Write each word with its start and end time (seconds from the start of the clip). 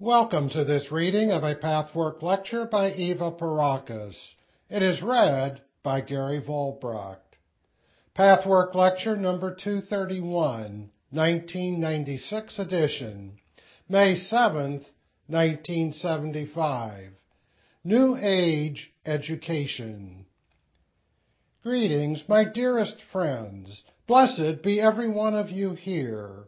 Welcome 0.00 0.48
to 0.50 0.64
this 0.64 0.92
reading 0.92 1.32
of 1.32 1.42
a 1.42 1.56
Pathwork 1.56 2.22
lecture 2.22 2.66
by 2.66 2.92
Eva 2.92 3.32
Pierrakos. 3.32 4.14
It 4.70 4.80
is 4.80 5.02
read 5.02 5.60
by 5.82 6.02
Gary 6.02 6.40
Volbracht. 6.40 7.34
Pathwork 8.14 8.76
lecture 8.76 9.16
number 9.16 9.56
231, 9.56 10.90
1996 11.10 12.58
edition, 12.60 13.40
May 13.88 14.14
7th, 14.14 14.86
1975. 15.26 17.10
New 17.82 18.16
Age 18.22 18.92
Education. 19.04 20.26
Greetings, 21.64 22.22
my 22.28 22.44
dearest 22.44 23.02
friends. 23.10 23.82
Blessed 24.06 24.62
be 24.62 24.80
every 24.80 25.10
one 25.10 25.34
of 25.34 25.50
you 25.50 25.74
here. 25.74 26.44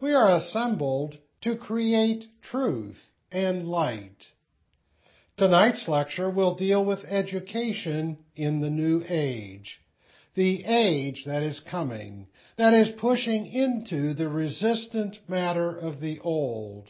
We 0.00 0.12
are 0.12 0.36
assembled 0.36 1.18
to 1.42 1.56
create 1.56 2.24
truth 2.42 2.98
and 3.30 3.68
light. 3.68 4.26
Tonight's 5.36 5.88
lecture 5.88 6.30
will 6.30 6.54
deal 6.54 6.84
with 6.84 7.04
education 7.04 8.18
in 8.36 8.60
the 8.60 8.70
new 8.70 9.02
age, 9.08 9.80
the 10.34 10.64
age 10.64 11.24
that 11.24 11.42
is 11.42 11.60
coming, 11.60 12.26
that 12.56 12.74
is 12.74 12.90
pushing 12.98 13.46
into 13.46 14.14
the 14.14 14.28
resistant 14.28 15.18
matter 15.28 15.76
of 15.76 16.00
the 16.00 16.20
old. 16.20 16.88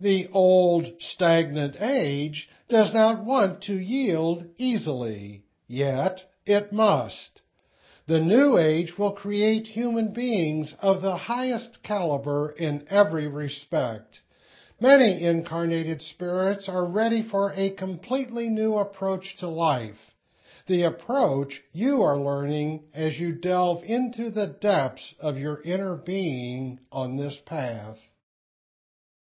The 0.00 0.28
old 0.32 1.00
stagnant 1.00 1.76
age 1.80 2.48
does 2.68 2.92
not 2.92 3.24
want 3.24 3.62
to 3.64 3.74
yield 3.74 4.48
easily, 4.58 5.44
yet 5.68 6.22
it 6.44 6.72
must. 6.72 7.41
The 8.12 8.20
new 8.20 8.58
age 8.58 8.98
will 8.98 9.12
create 9.12 9.68
human 9.68 10.12
beings 10.12 10.74
of 10.80 11.00
the 11.00 11.16
highest 11.16 11.82
caliber 11.82 12.50
in 12.50 12.86
every 12.90 13.26
respect. 13.26 14.20
Many 14.78 15.24
incarnated 15.24 16.02
spirits 16.02 16.68
are 16.68 16.84
ready 16.84 17.22
for 17.22 17.54
a 17.56 17.70
completely 17.70 18.50
new 18.50 18.74
approach 18.76 19.38
to 19.38 19.48
life. 19.48 20.12
The 20.66 20.82
approach 20.82 21.62
you 21.72 22.02
are 22.02 22.18
learning 22.18 22.82
as 22.92 23.18
you 23.18 23.32
delve 23.32 23.82
into 23.82 24.28
the 24.28 24.48
depths 24.60 25.14
of 25.18 25.38
your 25.38 25.62
inner 25.62 25.96
being 25.96 26.80
on 26.92 27.16
this 27.16 27.40
path. 27.46 27.96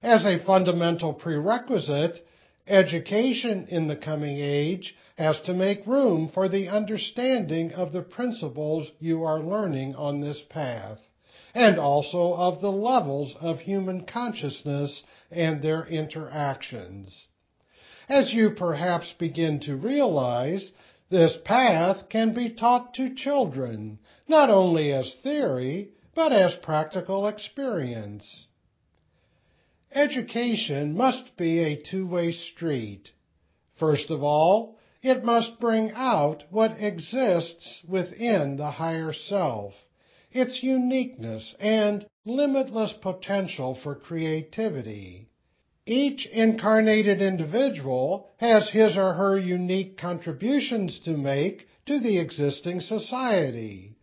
As 0.02 0.26
a 0.26 0.44
fundamental 0.44 1.14
prerequisite, 1.14 2.18
education 2.66 3.66
in 3.68 3.88
the 3.88 3.96
coming 3.96 4.38
age 4.38 4.94
has 5.18 5.40
to 5.42 5.52
make 5.52 5.86
room 5.86 6.28
for 6.28 6.48
the 6.48 6.68
understanding 6.68 7.72
of 7.72 7.92
the 7.92 8.02
principles 8.02 8.90
you 8.98 9.24
are 9.24 9.40
learning 9.40 9.94
on 9.96 10.20
this 10.20 10.42
path, 10.48 10.98
and 11.54 11.78
also 11.78 12.34
of 12.34 12.60
the 12.60 12.72
levels 12.72 13.34
of 13.40 13.60
human 13.60 14.04
consciousness 14.04 15.02
and 15.30 15.60
their 15.60 15.84
interactions. 15.86 17.26
As 18.08 18.32
you 18.32 18.50
perhaps 18.50 19.12
begin 19.18 19.60
to 19.60 19.76
realize, 19.76 20.72
this 21.10 21.36
path 21.44 22.08
can 22.08 22.32
be 22.32 22.50
taught 22.50 22.94
to 22.94 23.14
children, 23.14 23.98
not 24.28 24.50
only 24.50 24.92
as 24.92 25.14
theory, 25.22 25.90
but 26.14 26.32
as 26.32 26.54
practical 26.62 27.26
experience. 27.26 28.46
Education 29.94 30.96
must 30.96 31.36
be 31.36 31.58
a 31.58 31.76
two-way 31.76 32.32
street. 32.32 33.10
First 33.74 34.10
of 34.10 34.22
all, 34.22 34.78
it 35.02 35.22
must 35.24 35.60
bring 35.60 35.90
out 35.90 36.44
what 36.50 36.80
exists 36.80 37.82
within 37.86 38.56
the 38.56 38.70
higher 38.70 39.12
self, 39.12 39.74
its 40.30 40.62
uniqueness 40.62 41.54
and 41.60 42.06
limitless 42.24 42.94
potential 42.94 43.74
for 43.74 43.94
creativity. 43.94 45.28
Each 45.84 46.26
incarnated 46.26 47.20
individual 47.20 48.28
has 48.38 48.70
his 48.70 48.96
or 48.96 49.12
her 49.14 49.36
unique 49.36 49.98
contributions 49.98 51.00
to 51.00 51.16
make 51.16 51.66
to 51.86 51.98
the 51.98 52.18
existing 52.18 52.80
society. 52.80 53.96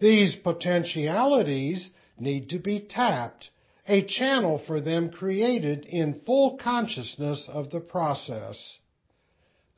These 0.00 0.34
potentialities 0.36 1.90
need 2.18 2.50
to 2.50 2.58
be 2.58 2.80
tapped, 2.80 3.50
a 3.86 4.02
channel 4.04 4.58
for 4.66 4.80
them 4.80 5.10
created 5.10 5.84
in 5.86 6.20
full 6.24 6.56
consciousness 6.56 7.48
of 7.52 7.70
the 7.70 7.80
process. 7.80 8.78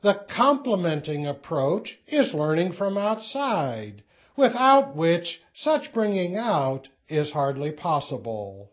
The 0.01 0.25
complementing 0.35 1.25
approach 1.25 1.97
is 2.07 2.33
learning 2.33 2.73
from 2.73 2.97
outside, 2.97 4.03
without 4.37 4.95
which 4.95 5.41
such 5.53 5.91
bringing 5.93 6.35
out 6.37 6.87
is 7.09 7.31
hardly 7.31 7.71
possible. 7.71 8.71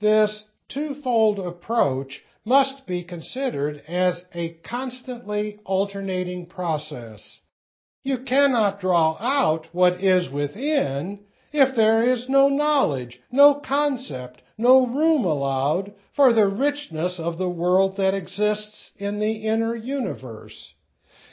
This 0.00 0.44
twofold 0.68 1.38
approach 1.38 2.24
must 2.44 2.86
be 2.86 3.04
considered 3.04 3.82
as 3.86 4.24
a 4.34 4.54
constantly 4.64 5.60
alternating 5.64 6.46
process. 6.46 7.40
You 8.02 8.18
cannot 8.24 8.80
draw 8.80 9.16
out 9.20 9.68
what 9.72 10.02
is 10.02 10.30
within 10.30 11.20
if 11.52 11.74
there 11.76 12.02
is 12.02 12.28
no 12.28 12.48
knowledge, 12.48 13.20
no 13.30 13.54
concept, 13.54 14.42
no 14.58 14.86
room 14.86 15.24
allowed 15.24 15.92
for 16.14 16.32
the 16.32 16.46
richness 16.46 17.18
of 17.18 17.38
the 17.38 17.48
world 17.48 17.96
that 17.96 18.14
exists 18.14 18.90
in 18.98 19.20
the 19.20 19.32
inner 19.32 19.74
universe. 19.74 20.74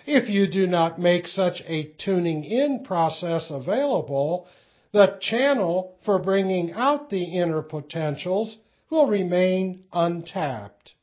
If 0.05 0.29
you 0.29 0.47
do 0.47 0.67
not 0.67 0.99
make 0.99 1.27
such 1.27 1.61
a 1.67 1.91
tuning 1.97 2.43
in 2.43 2.83
process 2.83 3.49
available, 3.49 4.47
the 4.91 5.17
channel 5.19 5.95
for 6.05 6.19
bringing 6.19 6.71
out 6.71 7.09
the 7.09 7.23
inner 7.23 7.63
potentials 7.63 8.57
will 8.89 9.07
remain 9.07 9.83
untapped. 9.91 10.93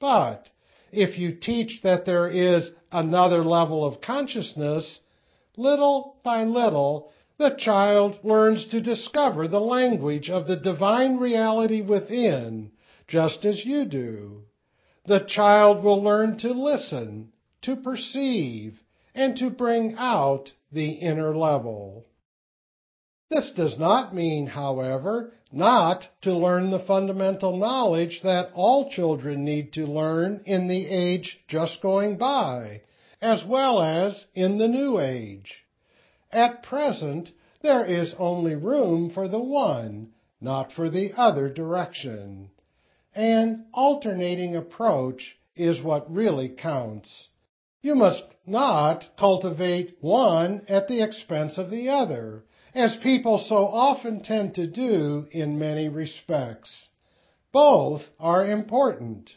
But 0.00 0.50
if 0.92 1.18
you 1.18 1.32
teach 1.32 1.80
that 1.82 2.04
there 2.04 2.28
is 2.28 2.72
another 2.90 3.44
level 3.44 3.84
of 3.84 4.00
consciousness, 4.00 4.98
little 5.56 6.16
by 6.24 6.44
little 6.44 7.12
the 7.38 7.54
child 7.58 8.18
learns 8.22 8.66
to 8.66 8.80
discover 8.80 9.46
the 9.46 9.60
language 9.60 10.30
of 10.30 10.46
the 10.46 10.56
divine 10.56 11.18
reality 11.18 11.82
within, 11.82 12.70
just 13.06 13.44
as 13.44 13.64
you 13.64 13.84
do. 13.84 14.42
The 15.04 15.20
child 15.20 15.84
will 15.84 16.02
learn 16.02 16.38
to 16.38 16.52
listen, 16.52 17.32
to 17.62 17.76
perceive, 17.76 18.80
and 19.14 19.36
to 19.36 19.50
bring 19.50 19.94
out 19.96 20.52
the 20.72 20.92
inner 20.92 21.36
level. 21.36 22.06
This 23.28 23.50
does 23.56 23.78
not 23.78 24.14
mean, 24.14 24.46
however, 24.46 25.32
not 25.52 26.08
to 26.22 26.32
learn 26.32 26.70
the 26.70 26.84
fundamental 26.86 27.56
knowledge 27.56 28.20
that 28.22 28.50
all 28.54 28.90
children 28.90 29.44
need 29.44 29.72
to 29.74 29.86
learn 29.86 30.42
in 30.46 30.68
the 30.68 30.86
age 30.86 31.38
just 31.48 31.82
going 31.82 32.16
by, 32.16 32.82
as 33.20 33.44
well 33.44 33.82
as 33.82 34.26
in 34.34 34.58
the 34.58 34.68
new 34.68 34.98
age. 34.98 35.65
At 36.36 36.62
present, 36.62 37.32
there 37.62 37.82
is 37.86 38.14
only 38.18 38.56
room 38.56 39.08
for 39.08 39.26
the 39.26 39.40
one, 39.40 40.12
not 40.38 40.70
for 40.70 40.90
the 40.90 41.14
other 41.16 41.48
direction. 41.48 42.50
An 43.14 43.64
alternating 43.72 44.54
approach 44.54 45.38
is 45.54 45.80
what 45.80 46.12
really 46.12 46.50
counts. 46.50 47.28
You 47.80 47.94
must 47.94 48.22
not 48.44 49.08
cultivate 49.16 49.96
one 50.02 50.66
at 50.68 50.88
the 50.88 51.00
expense 51.00 51.56
of 51.56 51.70
the 51.70 51.88
other, 51.88 52.44
as 52.74 52.98
people 52.98 53.38
so 53.38 53.66
often 53.66 54.22
tend 54.22 54.56
to 54.56 54.66
do 54.66 55.28
in 55.30 55.58
many 55.58 55.88
respects. 55.88 56.90
Both 57.50 58.10
are 58.20 58.44
important. 58.44 59.30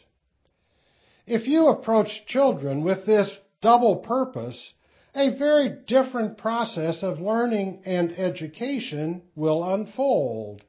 If 1.26 1.48
you 1.48 1.68
approach 1.68 2.26
children 2.26 2.84
with 2.84 3.06
this 3.06 3.40
double 3.62 3.96
purpose, 3.96 4.74
a 5.14 5.36
very 5.36 5.68
different 5.88 6.38
process 6.38 7.02
of 7.02 7.18
learning 7.18 7.82
and 7.84 8.16
education 8.16 9.20
will 9.34 9.64
unfold. 9.64 10.62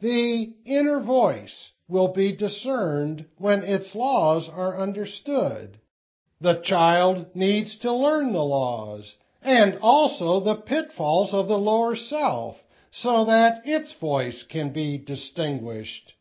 The 0.00 0.54
inner 0.64 1.00
voice 1.00 1.70
will 1.86 2.08
be 2.08 2.34
discerned 2.34 3.26
when 3.36 3.62
its 3.62 3.94
laws 3.94 4.48
are 4.48 4.78
understood. 4.78 5.78
The 6.40 6.60
child 6.62 7.26
needs 7.34 7.78
to 7.80 7.92
learn 7.92 8.32
the 8.32 8.44
laws 8.44 9.14
and 9.42 9.78
also 9.82 10.40
the 10.40 10.56
pitfalls 10.56 11.34
of 11.34 11.46
the 11.46 11.58
lower 11.58 11.96
self 11.96 12.56
so 12.90 13.26
that 13.26 13.66
its 13.66 13.92
voice 13.94 14.42
can 14.42 14.72
be 14.72 14.96
distinguished. 14.96 16.14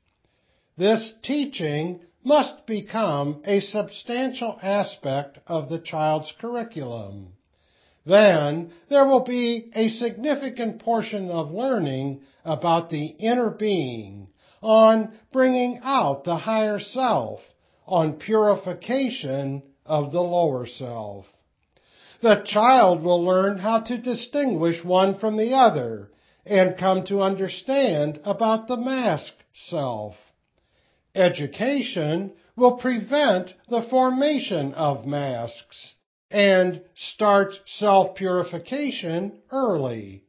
This 0.78 1.14
teaching 1.24 2.02
must 2.22 2.66
become 2.66 3.42
a 3.46 3.62
substantial 3.62 4.60
aspect 4.62 5.40
of 5.48 5.70
the 5.70 5.80
child's 5.80 6.34
curriculum 6.40 7.35
then 8.06 8.72
there 8.90 9.06
will 9.06 9.24
be 9.24 9.72
a 9.74 9.90
significant 9.90 10.80
portion 10.80 11.32
of 11.32 11.52
learning 11.52 12.22
about 12.44 12.90
the 12.90 13.06
inner 13.06 13.50
being, 13.50 14.28
on 14.62 15.12
bringing 15.32 15.80
out 15.84 16.24
the 16.24 16.36
higher 16.36 16.80
self, 16.80 17.42
on 17.88 18.14
purification 18.14 19.64
of 19.86 20.12
the 20.12 20.22
lower 20.22 20.66
self. 20.68 21.26
The 22.22 22.44
child 22.46 23.04
will 23.04 23.24
learn 23.24 23.58
how 23.58 23.82
to 23.82 23.98
distinguish 23.98 24.84
one 24.84 25.18
from 25.20 25.38
the 25.38 25.54
other 25.54 26.10
and 26.46 26.78
come 26.78 27.06
to 27.06 27.22
understand 27.22 28.20
about 28.24 28.68
the 28.68 28.78
masked 28.78 29.44
self. 29.54 30.16
Education 31.16 32.34
will 32.56 32.78
prevent 32.78 33.54
the 33.70 33.82
formation 33.90 34.74
of 34.76 35.06
masks 35.06 35.95
and 36.32 36.82
start 36.96 37.54
self-purification 37.66 39.42
early. 39.52 40.24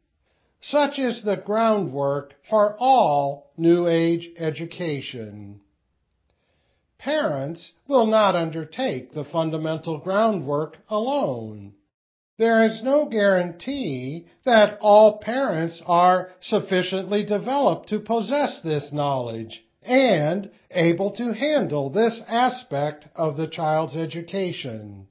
Such 0.60 0.98
is 0.98 1.22
the 1.22 1.36
groundwork 1.36 2.34
for 2.48 2.76
all 2.78 3.50
New 3.56 3.86
Age 3.86 4.30
education. 4.36 5.60
Parents 6.98 7.72
will 7.86 8.06
not 8.06 8.34
undertake 8.34 9.12
the 9.12 9.24
fundamental 9.24 9.98
groundwork 9.98 10.78
alone. 10.88 11.74
There 12.38 12.64
is 12.64 12.82
no 12.82 13.06
guarantee 13.06 14.26
that 14.44 14.78
all 14.80 15.18
parents 15.18 15.80
are 15.86 16.30
sufficiently 16.40 17.24
developed 17.24 17.88
to 17.90 18.00
possess 18.00 18.60
this 18.60 18.92
knowledge 18.92 19.64
and 19.82 20.50
able 20.70 21.12
to 21.12 21.32
handle 21.32 21.90
this 21.90 22.20
aspect 22.26 23.08
of 23.14 23.36
the 23.36 23.46
child's 23.46 23.96
education. 23.96 25.06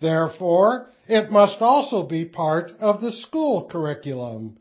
Therefore, 0.00 0.90
it 1.08 1.30
must 1.30 1.62
also 1.62 2.02
be 2.02 2.24
part 2.24 2.72
of 2.80 3.00
the 3.00 3.12
school 3.12 3.64
curriculum, 3.64 4.58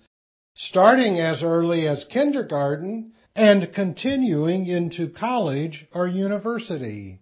starting 0.53 1.19
as 1.19 1.43
early 1.43 1.87
as 1.87 2.05
kindergarten 2.05 3.11
and 3.35 3.73
continuing 3.73 4.65
into 4.65 5.09
college 5.09 5.87
or 5.93 6.07
university. 6.07 7.19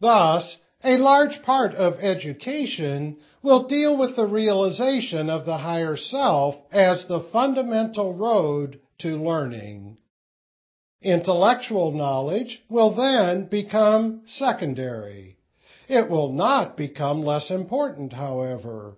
Thus, 0.00 0.56
a 0.84 0.96
large 0.96 1.42
part 1.42 1.74
of 1.74 2.00
education 2.00 3.18
will 3.42 3.68
deal 3.68 3.96
with 3.96 4.16
the 4.16 4.26
realization 4.26 5.28
of 5.28 5.44
the 5.44 5.58
higher 5.58 5.96
self 5.96 6.56
as 6.72 7.06
the 7.06 7.20
fundamental 7.32 8.14
road 8.14 8.80
to 8.98 9.22
learning. 9.22 9.98
Intellectual 11.02 11.92
knowledge 11.92 12.62
will 12.68 12.94
then 12.94 13.44
become 13.46 14.22
secondary. 14.24 15.36
It 15.88 16.08
will 16.08 16.32
not 16.32 16.76
become 16.76 17.24
less 17.24 17.50
important, 17.50 18.12
however. 18.12 18.96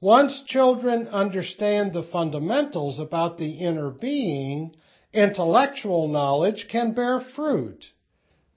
Once 0.00 0.42
children 0.42 1.06
understand 1.06 1.92
the 1.92 2.02
fundamentals 2.02 2.98
about 2.98 3.38
the 3.38 3.52
inner 3.52 3.90
being, 3.90 4.74
intellectual 5.12 6.08
knowledge 6.08 6.66
can 6.68 6.92
bear 6.92 7.20
fruit. 7.20 7.84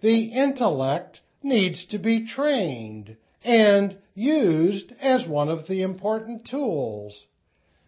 The 0.01 0.25
intellect 0.33 1.21
needs 1.43 1.85
to 1.87 1.99
be 1.99 2.25
trained 2.25 3.15
and 3.43 3.95
used 4.15 4.91
as 4.99 5.27
one 5.27 5.49
of 5.49 5.67
the 5.67 5.83
important 5.83 6.45
tools. 6.45 7.25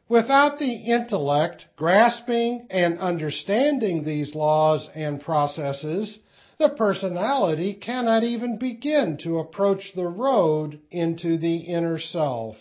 Without 0.07 0.59
the 0.59 0.75
intellect 0.75 1.65
grasping 1.75 2.67
and 2.69 2.99
understanding 2.99 4.03
these 4.03 4.35
laws 4.35 4.87
and 4.93 5.19
processes, 5.19 6.19
the 6.59 6.69
personality 6.69 7.73
cannot 7.73 8.23
even 8.23 8.57
begin 8.57 9.17
to 9.17 9.37
approach 9.39 9.93
the 9.95 10.07
road 10.07 10.79
into 10.89 11.37
the 11.37 11.57
inner 11.57 11.99
self. 11.99 12.57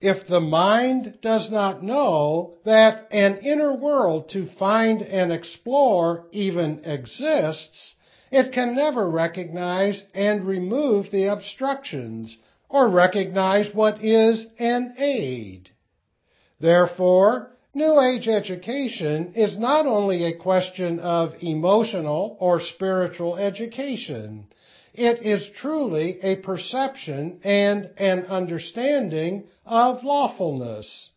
If 0.00 0.26
the 0.26 0.40
mind 0.40 1.18
does 1.22 1.50
not 1.50 1.82
know 1.82 2.58
that 2.64 3.06
an 3.10 3.38
inner 3.38 3.72
world 3.74 4.28
to 4.30 4.46
find 4.58 5.00
and 5.02 5.32
explore 5.32 6.26
even 6.32 6.84
exists, 6.84 7.94
it 8.30 8.52
can 8.52 8.74
never 8.74 9.08
recognize 9.08 10.02
and 10.12 10.44
remove 10.44 11.10
the 11.10 11.32
obstructions 11.32 12.36
or 12.68 12.88
recognize 12.88 13.72
what 13.72 14.04
is 14.04 14.46
an 14.58 14.94
aid. 14.98 15.70
Therefore, 16.60 17.55
New 17.76 18.00
Age 18.00 18.26
education 18.26 19.34
is 19.34 19.58
not 19.58 19.84
only 19.84 20.24
a 20.24 20.38
question 20.38 20.98
of 20.98 21.34
emotional 21.42 22.34
or 22.40 22.58
spiritual 22.58 23.36
education, 23.36 24.46
it 24.94 25.20
is 25.20 25.50
truly 25.60 26.18
a 26.22 26.36
perception 26.36 27.38
and 27.44 27.90
an 27.98 28.24
understanding 28.28 29.44
of 29.66 30.02
lawfulness. 30.02 31.10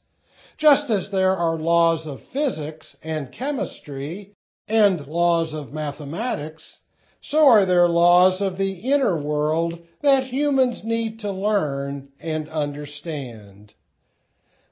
Just 0.57 0.89
as 0.89 1.09
there 1.11 1.33
are 1.33 1.57
laws 1.57 2.05
of 2.05 2.21
physics 2.33 2.93
and 3.01 3.31
chemistry 3.31 4.33
and 4.67 5.07
laws 5.07 5.53
of 5.53 5.71
mathematics, 5.71 6.81
so 7.21 7.47
are 7.47 7.65
there 7.65 7.87
laws 7.87 8.41
of 8.41 8.57
the 8.57 8.73
inner 8.73 9.17
world 9.17 9.79
that 10.01 10.25
humans 10.25 10.83
need 10.83 11.19
to 11.19 11.31
learn 11.31 12.09
and 12.19 12.49
understand. 12.49 13.73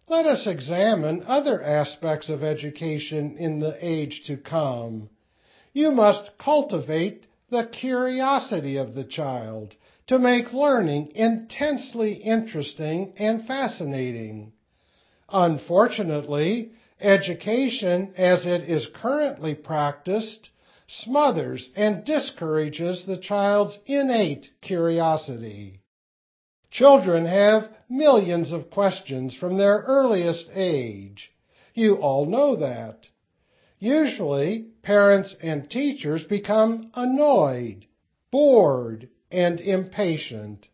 Let 0.10 0.26
us 0.26 0.48
examine 0.48 1.24
other 1.28 1.62
aspects 1.62 2.30
of 2.30 2.42
education 2.42 3.36
in 3.38 3.60
the 3.60 3.78
age 3.82 4.24
to 4.28 4.38
come. 4.38 5.10
You 5.74 5.92
must 5.92 6.38
cultivate 6.38 7.28
the 7.50 7.66
curiosity 7.66 8.78
of 8.78 8.96
the 8.96 9.04
child 9.04 9.76
to 10.08 10.18
make 10.18 10.54
learning 10.54 11.12
intensely 11.14 12.14
interesting 12.14 13.14
and 13.18 13.46
fascinating. 13.46 14.54
Unfortunately, 15.30 16.72
education 17.02 18.14
as 18.18 18.46
it 18.46 18.62
is 18.62 18.88
currently 18.94 19.56
practiced 19.56 20.50
smothers 20.88 21.70
and 21.76 22.06
discourages 22.06 23.06
the 23.06 23.18
child's 23.18 23.78
innate 23.86 24.50
curiosity. 24.62 25.82
Children 26.72 27.26
have 27.26 27.70
millions 27.90 28.52
of 28.52 28.70
questions 28.70 29.36
from 29.36 29.58
their 29.58 29.84
earliest 29.88 30.50
age. 30.54 31.32
You 31.74 31.96
all 31.96 32.26
know 32.26 32.56
that. 32.58 33.08
Usually, 33.80 34.68
parents 34.82 35.36
and 35.42 35.70
teachers 35.70 36.24
become 36.24 36.92
annoyed, 36.96 37.86
bored, 38.32 39.10
and 39.32 39.60
impatient. 39.60 40.68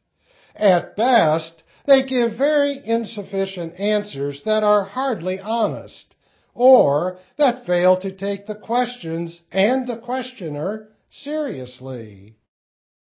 At 0.55 0.95
best, 0.95 1.63
they 1.85 2.05
give 2.05 2.37
very 2.37 2.81
insufficient 2.85 3.79
answers 3.79 4.41
that 4.43 4.63
are 4.63 4.85
hardly 4.85 5.39
honest, 5.39 6.15
or 6.53 7.19
that 7.37 7.65
fail 7.65 7.97
to 7.97 8.11
take 8.11 8.45
the 8.45 8.55
questions 8.55 9.41
and 9.51 9.87
the 9.87 9.97
questioner 9.97 10.87
seriously. 11.09 12.35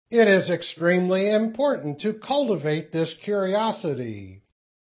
It 0.09 0.29
is 0.29 0.51
extremely 0.51 1.29
important 1.33 2.01
to 2.03 2.15
cultivate 2.15 2.93
this 2.93 3.13
curiosity. 3.15 4.41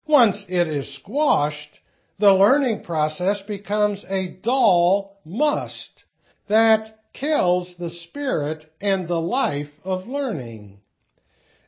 Once 0.07 0.47
it 0.49 0.67
is 0.67 0.95
squashed, 0.95 1.79
the 2.19 2.33
learning 2.33 2.85
process 2.85 3.43
becomes 3.43 4.03
a 4.09 4.29
dull 4.29 5.19
must 5.27 6.05
that 6.49 7.13
kills 7.13 7.75
the 7.77 7.91
spirit 7.91 8.65
and 8.81 9.07
the 9.07 9.21
life 9.21 9.71
of 9.85 10.09
learning. 10.09 10.81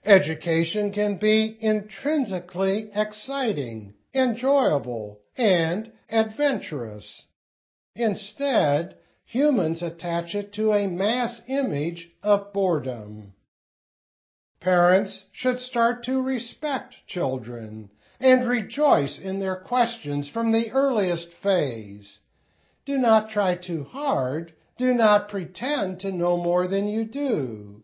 Education 0.02 0.90
can 0.90 1.18
be 1.18 1.58
intrinsically 1.60 2.90
exciting, 2.94 3.92
enjoyable, 4.14 5.20
and 5.36 5.92
adventurous. 6.08 7.24
Instead, 7.94 8.96
humans 9.26 9.82
attach 9.82 10.34
it 10.34 10.54
to 10.54 10.72
a 10.72 10.86
mass 10.86 11.42
image 11.48 12.10
of 12.22 12.50
boredom. 12.54 13.34
Parents 14.62 15.24
should 15.32 15.58
start 15.58 16.04
to 16.04 16.22
respect 16.22 16.94
children 17.08 17.90
and 18.20 18.48
rejoice 18.48 19.18
in 19.18 19.40
their 19.40 19.56
questions 19.56 20.28
from 20.28 20.52
the 20.52 20.70
earliest 20.70 21.32
phase. 21.42 22.20
Do 22.86 22.96
not 22.96 23.30
try 23.30 23.56
too 23.56 23.82
hard. 23.82 24.52
Do 24.78 24.94
not 24.94 25.28
pretend 25.28 25.98
to 26.00 26.12
know 26.12 26.36
more 26.36 26.68
than 26.68 26.86
you 26.86 27.04
do. 27.04 27.82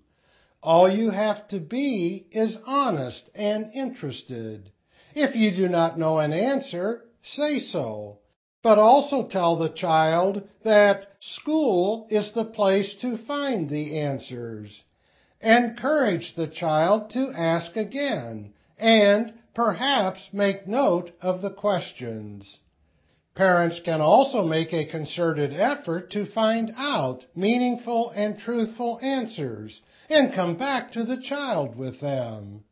All 0.62 0.88
you 0.88 1.11
have 1.11 1.49
to 1.49 1.58
be 1.58 2.28
is 2.30 2.56
honest 2.64 3.28
and 3.35 3.73
interested. 3.75 4.70
If 5.16 5.35
you 5.35 5.50
do 5.50 5.68
not 5.68 5.99
know 5.99 6.18
an 6.18 6.32
answer, 6.32 7.06
say 7.23 7.58
so. 7.58 8.20
But 8.62 8.78
also 8.78 9.26
tell 9.26 9.56
the 9.56 9.68
child 9.68 10.47
that 10.62 11.06
school 11.18 12.06
is 12.08 12.30
the 12.32 12.44
place 12.44 12.94
to 13.00 13.18
find 13.18 13.68
the 13.68 13.99
answers. 13.99 14.85
Encourage 15.40 16.35
the 16.35 16.49
child 16.49 17.11
to 17.11 17.30
ask 17.30 17.76
again 17.76 18.52
and 18.76 19.33
perhaps 19.54 20.33
make 20.33 20.66
note 20.66 21.12
of 21.21 21.42
the 21.42 21.50
questions. 21.50 22.59
Parents 23.37 23.78
can 23.78 24.00
also 24.00 24.42
make 24.42 24.73
a 24.73 24.85
concerted 24.85 25.52
effort 25.52 26.11
to 26.11 26.26
find 26.26 26.73
out 26.76 27.25
meaningful 27.37 28.11
and 28.11 28.37
truthful 28.37 28.99
answers 29.00 29.80
and 30.11 30.33
come 30.33 30.57
back 30.57 30.90
to 30.90 31.04
the 31.04 31.16
child 31.16 31.76
with 31.76 32.00
them. 32.00 32.64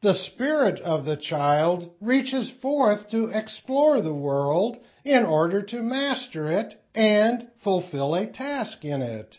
The 0.00 0.14
spirit 0.14 0.78
of 0.80 1.04
the 1.04 1.16
child 1.16 1.90
reaches 2.00 2.52
forth 2.62 3.08
to 3.10 3.30
explore 3.34 4.00
the 4.00 4.14
world 4.14 4.76
in 5.04 5.26
order 5.26 5.60
to 5.62 5.82
master 5.82 6.50
it 6.52 6.80
and 6.94 7.48
fulfill 7.64 8.14
a 8.14 8.26
task 8.26 8.84
in 8.84 9.02
it. 9.02 9.38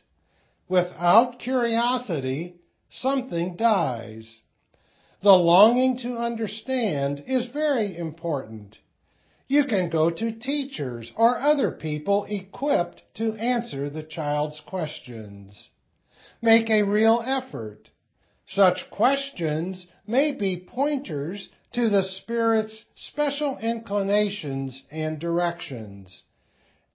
Without 0.72 1.38
curiosity, 1.38 2.56
something 2.90 3.58
dies. 3.58 4.40
The 5.22 5.36
longing 5.36 5.98
to 5.98 6.16
understand 6.16 7.26
is 7.28 7.48
very 7.48 7.98
important. 7.98 8.80
You 9.50 9.66
can 9.66 9.90
go 9.90 10.10
to 10.10 10.32
teachers 10.32 11.12
or 11.18 11.38
other 11.38 11.72
people 11.72 12.24
equipped 12.24 13.04
to 13.16 13.34
answer 13.34 13.90
the 13.90 14.04
child's 14.04 14.62
questions. 14.62 15.68
make 16.42 16.70
a 16.70 16.84
real 16.84 17.22
effort. 17.26 17.90
Such 18.46 18.90
questions 18.90 19.88
may 20.08 20.32
be 20.32 20.56
pointers 20.58 21.50
to 21.74 21.90
the 21.90 22.04
Spirit's 22.04 22.86
special 22.96 23.58
inclinations 23.58 24.84
and 24.90 25.20
directions. 25.20 26.24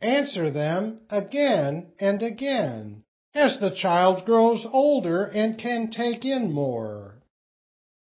Answer 0.01 0.51
them 0.51 1.01
again 1.11 1.93
and 2.01 2.23
again 2.23 3.03
as 3.37 3.59
the 3.61 3.71
child 3.71 4.25
grows 4.25 4.67
older 4.73 5.25
and 5.25 5.59
can 5.59 5.91
take 5.91 6.25
in 6.25 6.51
more. 6.51 7.15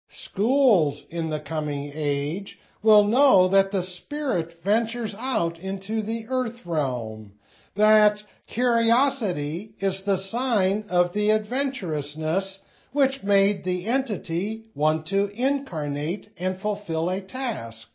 Schools 0.08 1.02
in 1.10 1.28
the 1.28 1.40
coming 1.40 1.90
age 1.92 2.56
will 2.82 3.02
know 3.02 3.48
that 3.48 3.72
the 3.72 3.82
Spirit 3.82 4.60
ventures 4.62 5.12
out 5.18 5.58
into 5.58 6.02
the 6.02 6.26
earth 6.28 6.64
realm, 6.64 7.32
that 7.74 8.22
curiosity 8.46 9.74
is 9.80 10.02
the 10.06 10.18
sign 10.18 10.84
of 10.88 11.12
the 11.12 11.30
adventurousness 11.30 12.60
which 12.92 13.24
made 13.24 13.64
the 13.64 13.86
entity 13.86 14.66
want 14.72 15.04
to 15.06 15.26
incarnate 15.30 16.28
and 16.38 16.60
fulfill 16.60 17.10
a 17.10 17.20
task. 17.20 17.88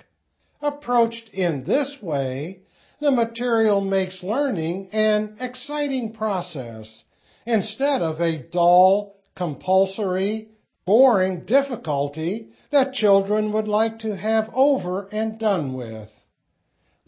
Approached 0.62 1.30
in 1.30 1.64
this 1.64 2.02
way, 2.02 2.60
the 3.00 3.12
material 3.12 3.80
makes 3.80 4.22
learning 4.22 4.90
an 4.92 5.38
exciting 5.40 6.12
process 6.12 7.06
instead 7.50 8.04
of 8.04 8.20
a 8.22 8.44
dull, 8.52 9.16
compulsory, 9.36 10.50
boring 10.86 11.46
difficulty 11.46 12.50
that 12.72 12.94
children 12.94 13.52
would 13.52 13.68
like 13.68 14.00
to 14.00 14.16
have 14.16 14.48
over 14.54 15.08
and 15.12 15.40
done 15.40 15.74
with. 15.74 16.10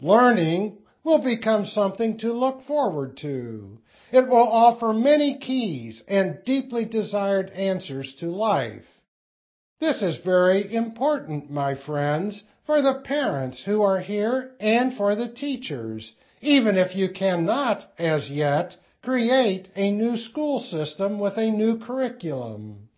Learning 0.00 0.76
will 1.04 1.22
become 1.22 1.64
something 1.64 2.18
to 2.18 2.32
look 2.32 2.64
forward 2.64 3.16
to. 3.16 3.78
It 4.10 4.26
will 4.26 4.48
offer 4.48 4.92
many 4.92 5.38
keys 5.38 6.02
and 6.08 6.38
deeply 6.44 6.86
desired 6.86 7.50
answers 7.50 8.12
to 8.18 8.26
life. 8.26 8.86
This 9.80 10.02
is 10.02 10.18
very 10.24 10.74
important, 10.74 11.50
my 11.50 11.76
friends, 11.76 12.42
for 12.66 12.82
the 12.82 13.00
parents 13.04 13.62
who 13.64 13.82
are 13.82 14.00
here 14.00 14.52
and 14.58 14.96
for 14.96 15.14
the 15.14 15.28
teachers, 15.28 16.12
even 16.40 16.76
if 16.76 16.96
you 16.96 17.10
cannot, 17.10 17.84
as 17.98 18.28
yet, 18.28 18.76
create 19.02 19.68
a 19.74 19.90
new 19.90 20.16
school 20.16 20.60
system 20.60 21.18
with 21.18 21.36
a 21.36 21.50
new 21.50 21.78
curriculum. 21.78 22.88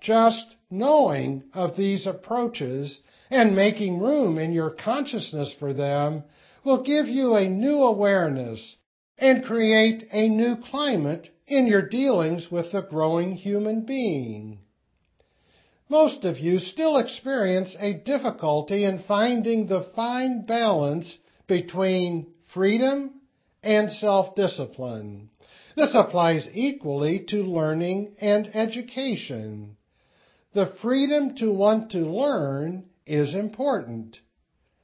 Just 0.00 0.56
knowing 0.70 1.42
of 1.54 1.76
these 1.76 2.06
approaches 2.06 3.00
and 3.30 3.56
making 3.56 3.98
room 3.98 4.38
in 4.38 4.52
your 4.52 4.70
consciousness 4.70 5.54
for 5.58 5.72
them 5.72 6.22
will 6.64 6.82
give 6.82 7.06
you 7.06 7.34
a 7.34 7.48
new 7.48 7.82
awareness 7.82 8.76
and 9.16 9.44
create 9.44 10.06
a 10.12 10.28
new 10.28 10.56
climate 10.56 11.30
in 11.46 11.66
your 11.66 11.88
dealings 11.88 12.50
with 12.50 12.70
the 12.70 12.82
growing 12.82 13.32
human 13.32 13.80
being. 13.80 14.58
Most 15.88 16.26
of 16.26 16.38
you 16.38 16.58
still 16.58 16.98
experience 16.98 17.74
a 17.80 17.94
difficulty 17.94 18.84
in 18.84 19.02
finding 19.08 19.66
the 19.66 19.86
fine 19.96 20.44
balance 20.44 21.16
between 21.46 22.26
freedom 22.52 23.14
and 23.62 23.90
self-discipline. 23.90 25.30
This 25.78 25.94
applies 25.94 26.48
equally 26.54 27.20
to 27.28 27.44
learning 27.44 28.16
and 28.20 28.50
education. 28.52 29.76
The 30.52 30.66
freedom 30.66 31.36
to 31.36 31.52
want 31.52 31.92
to 31.92 31.98
learn 31.98 32.86
is 33.06 33.32
important. 33.32 34.18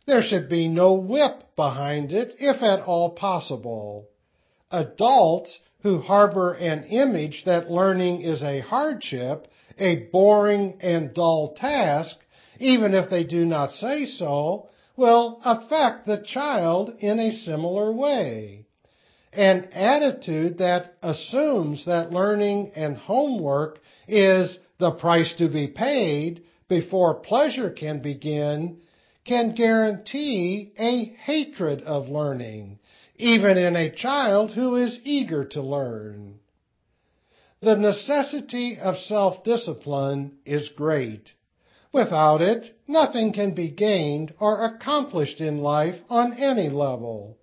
There 0.06 0.22
should 0.22 0.48
be 0.48 0.68
no 0.68 0.92
whip 0.92 1.56
behind 1.56 2.12
it 2.12 2.36
if 2.38 2.62
at 2.62 2.82
all 2.82 3.10
possible. 3.10 4.06
Adults 4.70 5.58
who 5.82 5.98
harbor 5.98 6.52
an 6.52 6.84
image 6.84 7.42
that 7.44 7.72
learning 7.72 8.20
is 8.20 8.40
a 8.44 8.60
hardship 8.60 9.48
a 9.76 9.96
boring 10.12 10.78
and 10.80 11.12
dull 11.12 11.54
task, 11.54 12.14
even 12.60 12.94
if 12.94 13.10
they 13.10 13.24
do 13.24 13.44
not 13.44 13.72
say 13.72 14.06
so, 14.06 14.68
will 14.96 15.40
affect 15.44 16.06
the 16.06 16.18
child 16.18 16.94
in 17.00 17.18
a 17.18 17.32
similar 17.32 17.92
way. 17.92 18.63
An 19.36 19.68
attitude 19.72 20.58
that 20.58 20.94
assumes 21.02 21.84
that 21.86 22.12
learning 22.12 22.70
and 22.76 22.96
homework 22.96 23.80
is 24.06 24.58
the 24.78 24.92
price 24.92 25.34
to 25.34 25.48
be 25.48 25.66
paid 25.66 26.42
before 26.68 27.14
pleasure 27.14 27.70
can 27.70 28.00
begin 28.00 28.78
can 29.24 29.54
guarantee 29.54 30.72
a 30.78 31.06
hatred 31.24 31.82
of 31.82 32.08
learning, 32.08 32.78
even 33.16 33.56
in 33.56 33.74
a 33.74 33.90
child 33.90 34.50
who 34.50 34.76
is 34.76 35.00
eager 35.02 35.44
to 35.44 35.62
learn. 35.62 36.38
The 37.60 37.76
necessity 37.76 38.78
of 38.78 38.98
self-discipline 38.98 40.32
is 40.44 40.68
great. 40.68 41.32
Without 41.92 42.42
it, 42.42 42.76
nothing 42.86 43.32
can 43.32 43.54
be 43.54 43.70
gained 43.70 44.34
or 44.38 44.64
accomplished 44.64 45.40
in 45.40 45.58
life 45.58 46.02
on 46.10 46.34
any 46.34 46.68
level. 46.68 47.38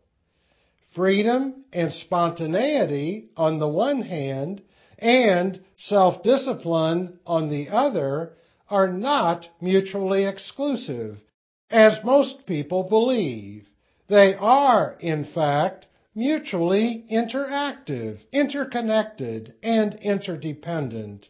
Freedom 0.93 1.63
and 1.71 1.93
spontaneity 1.93 3.29
on 3.37 3.59
the 3.59 3.67
one 3.69 4.01
hand 4.01 4.61
and 4.99 5.59
self-discipline 5.77 7.19
on 7.25 7.49
the 7.49 7.69
other 7.69 8.33
are 8.69 8.91
not 8.91 9.47
mutually 9.61 10.25
exclusive, 10.25 11.17
as 11.69 12.03
most 12.03 12.45
people 12.45 12.83
believe. 12.83 13.67
They 14.09 14.33
are, 14.37 14.97
in 14.99 15.25
fact, 15.33 15.87
mutually 16.13 17.05
interactive, 17.09 18.19
interconnected, 18.33 19.53
and 19.63 19.93
interdependent. 19.95 21.29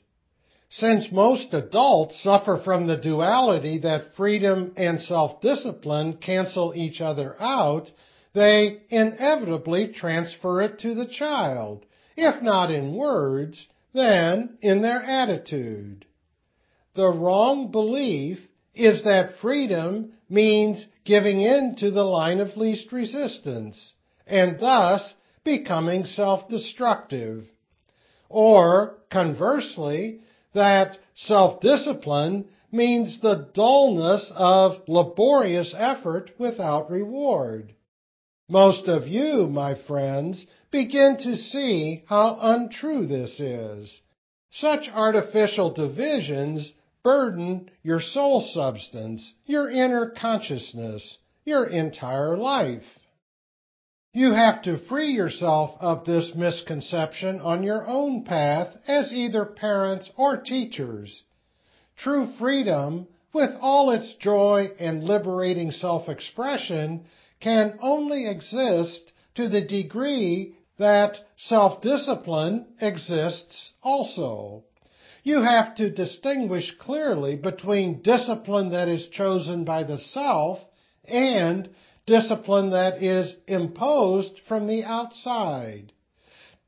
Since 0.70 1.12
most 1.12 1.54
adults 1.54 2.20
suffer 2.24 2.58
from 2.58 2.88
the 2.88 2.98
duality 2.98 3.78
that 3.80 4.16
freedom 4.16 4.74
and 4.76 5.00
self-discipline 5.00 6.18
cancel 6.18 6.74
each 6.76 7.00
other 7.00 7.36
out, 7.40 7.92
they 8.34 8.82
inevitably 8.90 9.88
transfer 9.90 10.62
it 10.62 10.80
to 10.80 10.96
the 10.96 11.08
child, 11.08 11.86
if 12.16 12.42
not 12.42 12.72
in 12.72 12.96
words, 12.96 13.68
then 13.94 14.58
in 14.62 14.82
their 14.82 15.02
attitude. 15.02 16.06
The 16.96 17.10
wrong 17.10 17.72
belief 17.72 18.40
is 18.74 19.04
that 19.04 19.40
freedom 19.42 20.14
means 20.30 20.88
giving 21.04 21.42
in 21.42 21.76
to 21.80 21.92
the 21.92 22.04
line 22.04 22.40
of 22.40 22.56
least 22.56 22.92
resistance 22.92 23.94
and 24.28 24.60
thus 24.60 25.14
becoming 25.44 26.06
self-destructive. 26.06 27.48
Or, 28.30 28.98
conversely, 29.12 30.22
that 30.54 30.98
self-discipline 31.16 32.46
means 32.72 33.20
the 33.20 33.50
dullness 33.54 34.32
of 34.34 34.88
laborious 34.88 35.76
effort 35.78 36.32
without 36.38 36.90
reward. 36.90 37.74
Most 38.52 38.90
of 38.90 39.08
you, 39.08 39.48
my 39.48 39.76
friends, 39.88 40.46
begin 40.72 41.16
to 41.20 41.38
see 41.38 42.04
how 42.06 42.38
untrue 42.38 43.06
this 43.06 43.40
is. 43.40 44.02
Such 44.52 44.90
artificial 44.90 45.74
divisions 45.74 46.74
burden 47.02 47.72
your 47.82 48.02
soul 48.02 48.42
substance, 48.42 49.36
your 49.46 49.70
inner 49.70 50.10
consciousness, 50.10 51.18
your 51.46 51.66
entire 51.66 52.36
life. 52.36 52.84
You 54.12 54.34
have 54.34 54.62
to 54.64 54.86
free 54.90 55.12
yourself 55.12 55.78
of 55.80 56.04
this 56.04 56.34
misconception 56.36 57.40
on 57.40 57.64
your 57.64 57.88
own 57.88 58.26
path 58.26 58.76
as 58.86 59.14
either 59.14 59.46
parents 59.46 60.12
or 60.18 60.36
teachers. 60.36 61.24
True 61.96 62.28
freedom, 62.38 63.08
with 63.32 63.52
all 63.62 63.92
its 63.92 64.14
joy 64.16 64.72
and 64.78 65.06
liberating 65.06 65.72
self-expression, 65.72 67.06
can 67.42 67.78
only 67.82 68.30
exist 68.30 69.12
to 69.36 69.50
the 69.50 69.62
degree 69.62 70.56
that 70.78 71.20
self-discipline 71.38 72.66
exists 72.80 73.74
also. 73.84 74.64
You 75.24 75.42
have 75.42 75.76
to 75.76 75.92
distinguish 75.92 76.72
clearly 76.80 77.36
between 77.36 78.02
discipline 78.02 78.70
that 78.72 78.88
is 78.88 79.08
chosen 79.08 79.64
by 79.64 79.84
the 79.84 80.00
self 80.00 80.60
and 81.06 81.70
discipline 82.06 82.72
that 82.72 83.02
is 83.04 83.36
imposed 83.48 84.40
from 84.48 84.68
the 84.68 84.84
outside. 84.84 85.92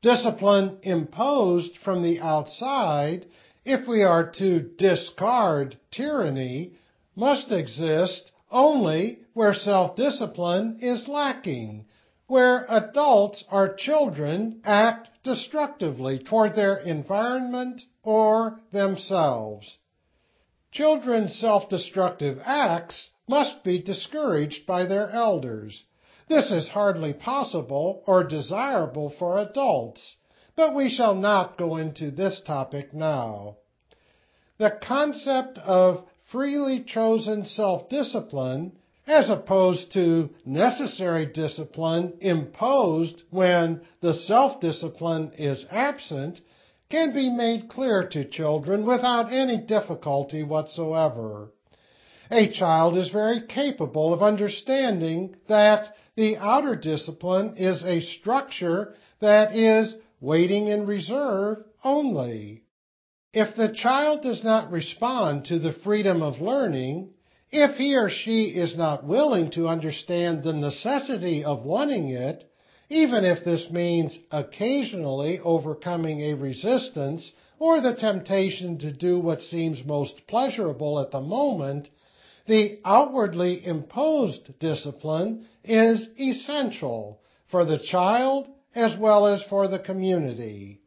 Discipline 0.02 0.78
imposed 0.82 1.76
from 1.78 2.02
the 2.02 2.20
outside, 2.20 3.26
if 3.64 3.88
we 3.88 4.02
are 4.02 4.30
to 4.32 4.60
discard 4.60 5.76
tyranny, 5.90 6.74
must 7.16 7.50
exist 7.50 8.30
only 8.50 9.18
where 9.34 9.52
self-discipline 9.52 10.78
is 10.80 11.08
lacking, 11.08 11.84
where 12.26 12.64
adults 12.68 13.44
or 13.50 13.74
children 13.74 14.60
act 14.64 15.08
destructively 15.22 16.18
toward 16.18 16.54
their 16.54 16.76
environment 16.76 17.82
or 18.02 18.58
themselves. 18.72 19.78
Children's 20.70 21.34
self-destructive 21.38 22.38
acts 22.44 23.10
must 23.28 23.62
be 23.64 23.80
discouraged 23.80 24.66
by 24.66 24.86
their 24.86 25.10
elders. 25.10 25.84
This 26.28 26.50
is 26.50 26.68
hardly 26.68 27.12
possible 27.12 28.02
or 28.06 28.24
desirable 28.24 29.10
for 29.10 29.38
adults, 29.38 30.16
but 30.56 30.74
we 30.74 30.88
shall 30.88 31.14
not 31.14 31.58
go 31.58 31.76
into 31.76 32.10
this 32.10 32.40
topic 32.46 32.94
now. 32.94 33.56
The 34.58 34.78
concept 34.82 35.58
of 35.58 36.04
freely 36.30 36.84
chosen 36.84 37.44
self-discipline 37.44 38.78
as 39.06 39.28
opposed 39.28 39.92
to 39.92 40.30
necessary 40.46 41.26
discipline 41.26 42.14
imposed 42.20 43.22
when 43.30 43.80
the 44.00 44.14
self-discipline 44.14 45.32
is 45.36 45.66
absent 45.70 46.40
can 46.90 47.12
be 47.12 47.28
made 47.28 47.68
clear 47.68 48.06
to 48.08 48.24
children 48.24 48.86
without 48.86 49.32
any 49.32 49.58
difficulty 49.58 50.42
whatsoever. 50.42 51.52
A 52.30 52.50
child 52.50 52.96
is 52.96 53.10
very 53.10 53.46
capable 53.46 54.14
of 54.14 54.22
understanding 54.22 55.34
that 55.48 55.88
the 56.16 56.36
outer 56.36 56.76
discipline 56.76 57.54
is 57.56 57.82
a 57.84 58.00
structure 58.00 58.94
that 59.20 59.54
is 59.54 59.96
waiting 60.20 60.68
in 60.68 60.86
reserve 60.86 61.58
only. 61.82 62.62
If 63.32 63.56
the 63.56 63.74
child 63.74 64.22
does 64.22 64.44
not 64.44 64.70
respond 64.70 65.46
to 65.46 65.58
the 65.58 65.72
freedom 65.72 66.22
of 66.22 66.40
learning, 66.40 67.13
if 67.56 67.76
he 67.76 67.94
or 67.94 68.10
she 68.10 68.46
is 68.46 68.76
not 68.76 69.04
willing 69.04 69.48
to 69.52 69.68
understand 69.68 70.42
the 70.42 70.52
necessity 70.52 71.44
of 71.44 71.64
wanting 71.64 72.08
it, 72.08 72.50
even 72.90 73.24
if 73.24 73.44
this 73.44 73.70
means 73.70 74.18
occasionally 74.32 75.38
overcoming 75.38 76.20
a 76.20 76.34
resistance 76.34 77.30
or 77.60 77.80
the 77.80 77.94
temptation 77.94 78.76
to 78.78 78.92
do 78.92 79.20
what 79.20 79.40
seems 79.40 79.84
most 79.84 80.26
pleasurable 80.26 80.98
at 80.98 81.12
the 81.12 81.20
moment, 81.20 81.88
the 82.48 82.80
outwardly 82.84 83.64
imposed 83.64 84.58
discipline 84.58 85.46
is 85.62 86.08
essential 86.18 87.20
for 87.52 87.64
the 87.64 87.78
child 87.78 88.48
as 88.74 88.98
well 88.98 89.28
as 89.28 89.44
for 89.44 89.68
the 89.68 89.78
community. 89.78 90.80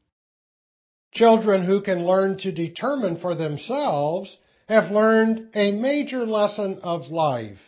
Children 1.13 1.63
who 1.63 1.81
can 1.81 2.05
learn 2.05 2.37
to 2.39 2.51
determine 2.51 3.19
for 3.19 3.35
themselves 3.35 4.35
have 4.67 4.91
learned 4.91 5.49
a 5.55 5.71
major 5.71 6.25
lesson 6.25 6.79
of 6.83 7.09
life. 7.09 7.59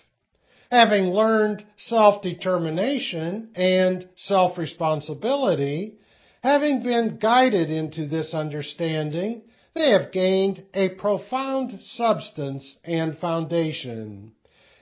Having 0.69 1.05
learned 1.05 1.65
self-determination 1.77 3.49
and 3.55 4.07
self-responsibility, 4.15 5.97
having 6.43 6.83
been 6.83 7.17
guided 7.17 7.69
into 7.69 8.07
this 8.07 8.33
understanding, 8.33 9.41
they 9.73 9.91
have 9.91 10.11
gained 10.11 10.63
a 10.73 10.89
profound 10.89 11.79
substance 11.83 12.75
and 12.83 13.17
foundation. 13.17 14.33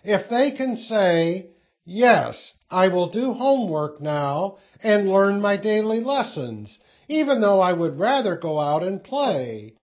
If 0.04 0.30
they 0.30 0.52
can 0.52 0.76
say, 0.76 1.52
yes, 1.86 2.52
I 2.70 2.90
will 2.90 3.10
do 3.10 3.34
homework 3.34 4.02
now 4.02 4.58
and 4.84 5.08
learn 5.10 5.40
my 5.40 5.58
daily 5.58 6.02
lessons, 6.02 6.78
even 7.08 7.40
though 7.40 7.62
I 7.62 7.74
would 7.74 8.00
rather 8.00 8.36
go 8.36 8.60
out 8.60 8.84
and 8.84 9.04
play, 9.04 9.77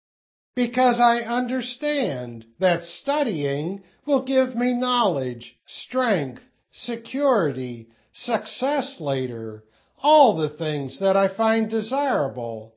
because 0.56 1.00
I 1.00 1.22
understand 1.22 2.46
that 2.60 2.84
studying 2.84 3.84
will 4.06 4.24
give 4.24 4.56
me 4.56 4.74
knowledge, 4.74 5.56
strength, 5.66 6.42
security, 6.72 7.90
success 8.12 8.98
later, 9.00 9.64
all 10.02 10.36
the 10.38 10.50
things 10.50 11.00
that 11.00 11.16
I 11.16 11.36
find 11.36 11.70
desirable, 11.70 12.76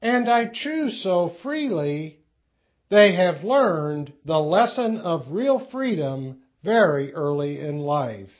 and 0.00 0.28
I 0.28 0.46
choose 0.46 1.02
so 1.02 1.30
freely, 1.42 2.20
they 2.90 3.14
have 3.14 3.44
learned 3.44 4.12
the 4.24 4.38
lesson 4.38 4.98
of 4.98 5.32
real 5.32 5.58
freedom 5.70 6.42
very 6.62 7.12
early 7.12 7.58
in 7.58 7.80
life. 7.80 8.30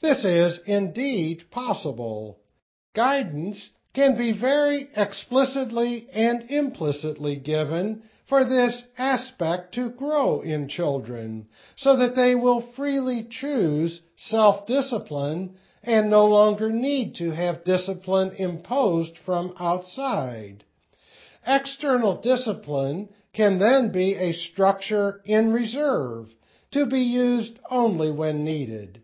This 0.00 0.24
is 0.24 0.60
indeed 0.66 1.44
possible. 1.50 2.40
Guidance 2.94 3.70
can 3.96 4.14
be 4.14 4.38
very 4.38 4.90
explicitly 4.94 6.06
and 6.12 6.50
implicitly 6.50 7.34
given 7.34 8.02
for 8.28 8.44
this 8.44 8.84
aspect 8.98 9.74
to 9.74 9.88
grow 9.88 10.42
in 10.42 10.68
children 10.68 11.48
so 11.76 11.96
that 11.96 12.14
they 12.14 12.34
will 12.34 12.60
freely 12.76 13.26
choose 13.30 14.02
self-discipline 14.16 15.56
and 15.82 16.10
no 16.10 16.26
longer 16.26 16.68
need 16.68 17.14
to 17.14 17.30
have 17.30 17.64
discipline 17.64 18.30
imposed 18.36 19.16
from 19.24 19.54
outside. 19.58 20.62
External 21.46 22.20
discipline 22.20 23.08
can 23.32 23.58
then 23.58 23.90
be 23.92 24.14
a 24.14 24.32
structure 24.32 25.22
in 25.24 25.50
reserve 25.50 26.28
to 26.70 26.84
be 26.84 27.00
used 27.00 27.58
only 27.70 28.10
when 28.10 28.44
needed. 28.44 29.00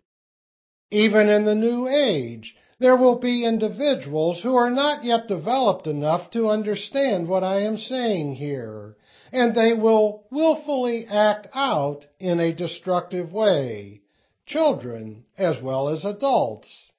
Even 0.91 1.29
in 1.29 1.45
the 1.45 1.55
new 1.55 1.87
age, 1.87 2.55
there 2.79 2.97
will 2.97 3.19
be 3.19 3.45
individuals 3.45 4.41
who 4.41 4.55
are 4.55 4.71
not 4.71 5.03
yet 5.03 5.27
developed 5.27 5.85
enough 5.85 6.31
to 6.31 6.49
understand 6.49 7.27
what 7.27 7.43
I 7.43 7.61
am 7.61 7.77
saying 7.77 8.35
here, 8.35 8.95
and 9.31 9.53
they 9.53 9.73
will 9.73 10.23
willfully 10.31 11.05
act 11.07 11.47
out 11.53 12.05
in 12.19 12.39
a 12.39 12.53
destructive 12.53 13.31
way 13.31 14.01
children 14.45 15.23
as 15.37 15.61
well 15.61 15.87
as 15.89 16.03
adults. 16.03 16.89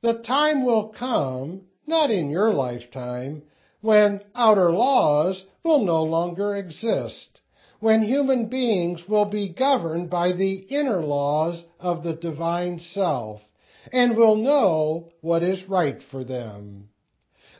The 0.00 0.14
time 0.14 0.64
will 0.64 0.88
come, 0.88 1.62
not 1.86 2.10
in 2.10 2.30
your 2.30 2.52
lifetime, 2.52 3.42
when 3.80 4.22
outer 4.34 4.72
laws 4.72 5.44
will 5.62 5.84
no 5.84 6.02
longer 6.02 6.56
exist, 6.56 7.40
when 7.80 8.02
human 8.02 8.46
beings 8.46 9.08
will 9.08 9.24
be 9.24 9.48
governed 9.48 10.10
by 10.10 10.32
the 10.32 10.54
inner 10.68 11.02
laws 11.02 11.64
of 11.78 12.02
the 12.02 12.14
divine 12.14 12.78
self 12.78 13.40
and 13.92 14.16
will 14.16 14.36
know 14.36 15.10
what 15.20 15.42
is 15.42 15.68
right 15.68 16.02
for 16.10 16.24
them. 16.24 16.88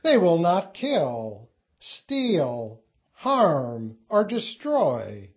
They 0.02 0.16
will 0.16 0.38
not 0.38 0.74
kill, 0.74 1.48
steal, 1.80 2.80
harm, 3.12 3.98
or 4.08 4.24
destroy 4.24 5.30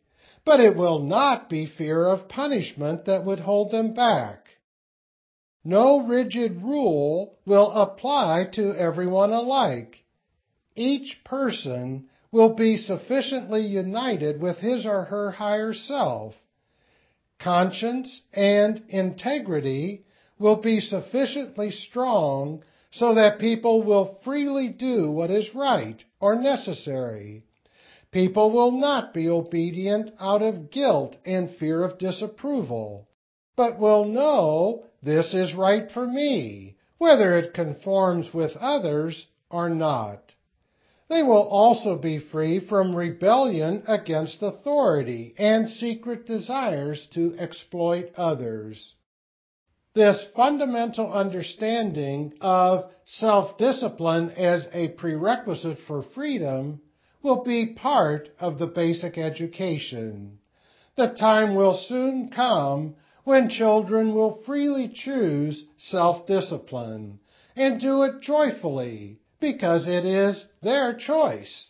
but 0.43 0.59
it 0.59 0.75
will 0.75 0.99
not 0.99 1.49
be 1.49 1.65
fear 1.65 2.07
of 2.07 2.27
punishment 2.27 3.05
that 3.05 3.25
would 3.25 3.39
hold 3.39 3.71
them 3.71 3.93
back. 3.93 4.47
No 5.63 6.01
rigid 6.01 6.63
rule 6.63 7.37
will 7.45 7.71
apply 7.71 8.45
to 8.53 8.73
everyone 8.75 9.31
alike. 9.31 10.03
Each 10.75 11.23
person 11.23 12.09
will 12.31 12.55
be 12.55 12.77
sufficiently 12.77 13.61
united 13.61 14.41
with 14.41 14.57
his 14.57 14.85
or 14.85 15.05
her 15.05 15.31
higher 15.31 15.73
self. 15.73 16.33
Conscience 17.37 18.21
and 18.33 18.83
integrity 18.89 20.05
will 20.41 20.57
be 20.57 20.79
sufficiently 20.79 21.71
strong 21.71 22.63
so 22.91 23.13
that 23.13 23.39
people 23.39 23.83
will 23.83 24.19
freely 24.23 24.67
do 24.67 25.09
what 25.09 25.31
is 25.31 25.55
right 25.55 26.03
or 26.19 26.35
necessary. 26.35 27.43
People 28.11 28.51
will 28.51 28.71
not 28.71 29.13
be 29.13 29.29
obedient 29.29 30.11
out 30.19 30.41
of 30.41 30.69
guilt 30.69 31.15
and 31.25 31.55
fear 31.55 31.83
of 31.83 31.97
disapproval, 31.97 33.07
but 33.55 33.79
will 33.79 34.03
know 34.03 34.83
this 35.01 35.33
is 35.33 35.53
right 35.53 35.89
for 35.91 36.05
me, 36.05 36.75
whether 36.97 37.37
it 37.37 37.53
conforms 37.53 38.33
with 38.33 38.51
others 38.57 39.27
or 39.49 39.69
not. 39.69 40.33
They 41.07 41.23
will 41.23 41.47
also 41.47 41.97
be 41.97 42.19
free 42.19 42.59
from 42.59 42.95
rebellion 42.95 43.83
against 43.87 44.41
authority 44.41 45.33
and 45.37 45.69
secret 45.69 46.25
desires 46.25 47.07
to 47.13 47.35
exploit 47.37 48.11
others. 48.15 48.93
This 49.93 50.25
fundamental 50.37 51.11
understanding 51.11 52.33
of 52.39 52.89
self-discipline 53.05 54.31
as 54.31 54.65
a 54.71 54.87
prerequisite 54.89 55.79
for 55.79 56.01
freedom 56.01 56.81
will 57.21 57.43
be 57.43 57.73
part 57.73 58.29
of 58.39 58.57
the 58.57 58.67
basic 58.67 59.17
education. 59.17 60.39
The 60.95 61.09
time 61.09 61.55
will 61.55 61.75
soon 61.75 62.29
come 62.29 62.95
when 63.25 63.49
children 63.49 64.13
will 64.15 64.41
freely 64.45 64.87
choose 64.87 65.65
self-discipline 65.77 67.19
and 67.57 67.81
do 67.81 68.03
it 68.03 68.21
joyfully 68.21 69.19
because 69.41 69.89
it 69.89 70.05
is 70.05 70.45
their 70.61 70.93
choice. 70.93 71.69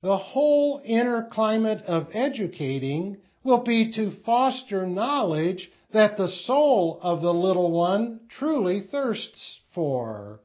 The 0.00 0.16
whole 0.16 0.80
inner 0.84 1.28
climate 1.30 1.82
of 1.82 2.08
educating 2.14 3.18
will 3.44 3.62
be 3.62 3.92
to 3.92 4.10
foster 4.24 4.86
knowledge 4.86 5.70
that 5.92 6.16
the 6.16 6.28
soul 6.28 6.98
of 7.02 7.22
the 7.22 7.34
little 7.34 7.70
one 7.70 8.20
truly 8.28 8.80
thirsts 8.80 9.60
for. 9.74 10.40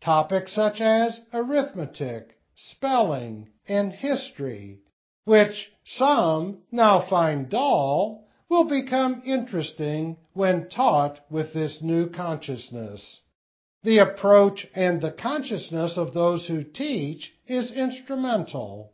Topics 0.00 0.52
such 0.52 0.80
as 0.80 1.20
arithmetic, 1.32 2.38
spelling, 2.54 3.48
and 3.66 3.92
history, 3.92 4.80
which 5.24 5.70
some 5.84 6.58
now 6.70 7.06
find 7.08 7.50
dull, 7.50 8.24
will 8.48 8.64
become 8.64 9.22
interesting 9.26 10.16
when 10.32 10.68
taught 10.68 11.20
with 11.30 11.52
this 11.52 11.80
new 11.82 12.08
consciousness. 12.08 13.20
The 13.82 13.98
approach 13.98 14.66
and 14.74 15.00
the 15.00 15.12
consciousness 15.12 15.98
of 15.98 16.14
those 16.14 16.46
who 16.46 16.64
teach 16.64 17.32
is 17.46 17.70
instrumental. 17.70 18.92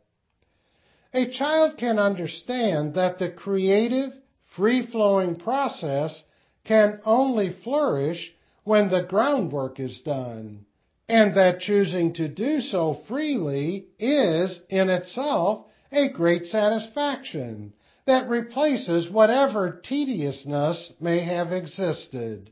A 1.13 1.27
child 1.27 1.77
can 1.77 1.97
understand 1.97 2.95
that 2.95 3.17
the 3.19 3.29
creative, 3.29 4.11
free-flowing 4.55 5.35
process 5.35 6.23
can 6.63 6.99
only 7.05 7.49
flourish 7.63 8.33
when 8.63 8.89
the 8.89 9.03
groundwork 9.03 9.79
is 9.79 9.99
done, 9.99 10.65
and 11.07 11.35
that 11.35 11.59
choosing 11.59 12.13
to 12.13 12.27
do 12.27 12.61
so 12.61 12.93
freely 13.07 13.85
is 13.99 14.59
in 14.69 14.89
itself 14.89 15.65
a 15.91 16.09
great 16.09 16.43
satisfaction 16.45 17.73
that 18.07 18.29
replaces 18.29 19.09
whatever 19.09 19.81
tediousness 19.83 20.91
may 20.99 21.19
have 21.19 21.51
existed. 21.51 22.51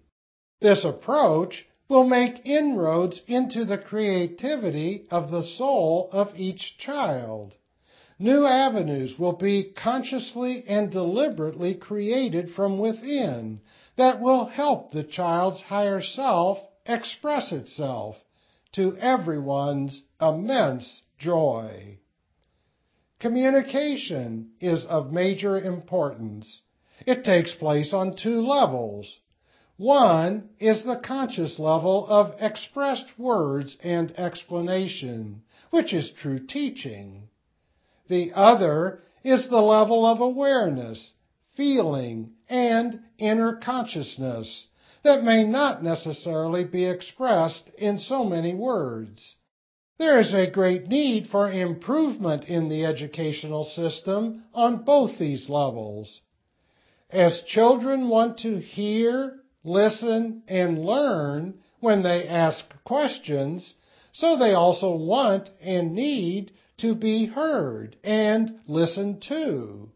This 0.62 0.86
approach 0.86 1.66
will 1.89 2.06
make 2.06 2.46
inroads 2.46 3.22
into 3.28 3.66
the 3.66 3.78
creativity 3.78 5.06
of 5.12 5.30
the 5.30 5.44
soul 5.44 6.10
of 6.12 6.32
each 6.36 6.78
child. 6.78 7.54
New 8.19 8.45
avenues 8.45 9.17
will 9.17 9.34
be 9.34 9.63
consciously 9.63 10.63
and 10.67 10.91
deliberately 10.91 11.73
created 11.73 12.52
from 12.52 12.78
within 12.78 13.60
that 13.95 14.21
will 14.21 14.45
help 14.45 14.91
the 14.91 15.04
child's 15.04 15.62
higher 15.62 15.99
self 15.99 16.60
express 16.86 17.52
itself 17.52 18.15
to 18.73 18.95
everyone's 18.97 20.04
immense 20.21 21.02
joy. 21.17 21.97
Communication 23.19 24.52
is 24.60 24.86
of 24.86 25.12
major 25.12 25.60
importance. 25.60 26.62
It 27.08 27.23
takes 27.23 27.54
place 27.56 27.93
on 27.93 28.15
two 28.15 28.45
levels. 28.45 29.17
One 29.78 30.49
is 30.60 30.84
the 30.84 30.97
conscious 30.97 31.58
level 31.58 32.06
of 32.08 32.36
expressed 32.39 33.17
words 33.17 33.76
and 33.82 34.12
explanation, 34.19 35.41
which 35.71 35.93
is 35.93 36.12
true 36.12 36.45
teaching. 36.45 37.30
The 38.13 38.32
other 38.36 39.02
is 39.23 39.47
the 39.47 39.63
level 39.63 40.06
of 40.06 40.21
awareness, 40.21 41.13
feeling, 41.56 42.34
and 42.47 42.99
inner 43.17 43.56
consciousness, 43.56 44.67
that 45.02 45.23
may 45.23 45.43
not 45.43 45.82
necessarily 45.84 46.63
be 46.63 46.86
expressed 46.86 47.71
in 47.76 47.97
so 47.97 48.23
many 48.23 48.54
words. 48.54 49.36
There 49.97 50.19
is 50.19 50.32
a 50.32 50.52
great 50.52 50.88
need 50.88 51.30
for 51.30 51.52
improvement 51.52 52.43
in 52.43 52.69
the 52.69 52.86
educational 52.86 53.63
system 53.63 54.43
on 54.54 54.84
both 54.84 55.17
these 55.17 55.49
levels. 55.49 56.21
As 57.10 57.41
children 57.47 58.10
want 58.10 58.38
to 58.41 58.60
hear, 58.60 59.39
listen, 59.63 60.43
and 60.47 60.86
learn 60.86 61.56
when 61.80 62.04
they 62.04 62.28
ask 62.28 62.63
questions, 62.84 63.73
so 64.12 64.38
they 64.38 64.54
also 64.54 64.95
want 64.95 65.49
and 65.60 65.95
need 65.95 66.52
to 66.84 66.93
be 66.93 67.26
heard 67.28 67.96
and 68.04 68.60
listened 68.67 69.22
to. 69.22 69.89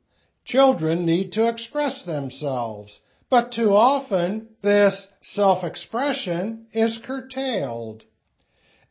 Children 0.46 1.06
need 1.06 1.34
to 1.34 1.50
express 1.50 2.04
themselves, 2.04 2.98
but 3.30 3.52
too 3.52 3.74
often, 3.74 4.48
this 4.64 5.10
self-expression 5.22 6.66
is 6.72 6.98
curtailed. 7.04 8.06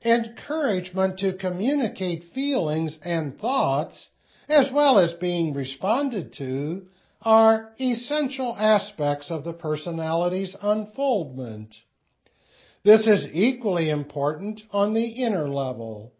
Encouragement 0.04 1.18
to 1.20 1.32
communicate 1.38 2.24
feelings 2.34 2.98
and 3.02 3.38
thoughts, 3.38 4.10
as 4.46 4.70
well 4.70 4.98
as 4.98 5.14
being 5.14 5.54
responded 5.54 6.34
to, 6.34 6.86
are 7.22 7.72
essential 7.80 8.54
aspects 8.58 9.30
of 9.30 9.42
the 9.42 9.54
personality's 9.54 10.54
unfoldment. 10.60 11.74
This 12.84 13.06
is 13.06 13.26
equally 13.32 13.88
important 13.88 14.60
on 14.70 14.92
the 14.92 15.06
inner 15.24 15.48
level. 15.48 16.12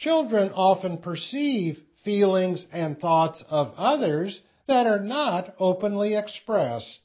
Children 0.00 0.50
often 0.54 0.96
perceive 0.96 1.78
feelings 2.04 2.64
and 2.72 2.98
thoughts 2.98 3.44
of 3.50 3.74
others 3.76 4.40
that 4.66 4.86
are 4.86 4.98
not 4.98 5.54
openly 5.58 6.14
expressed. 6.14 7.00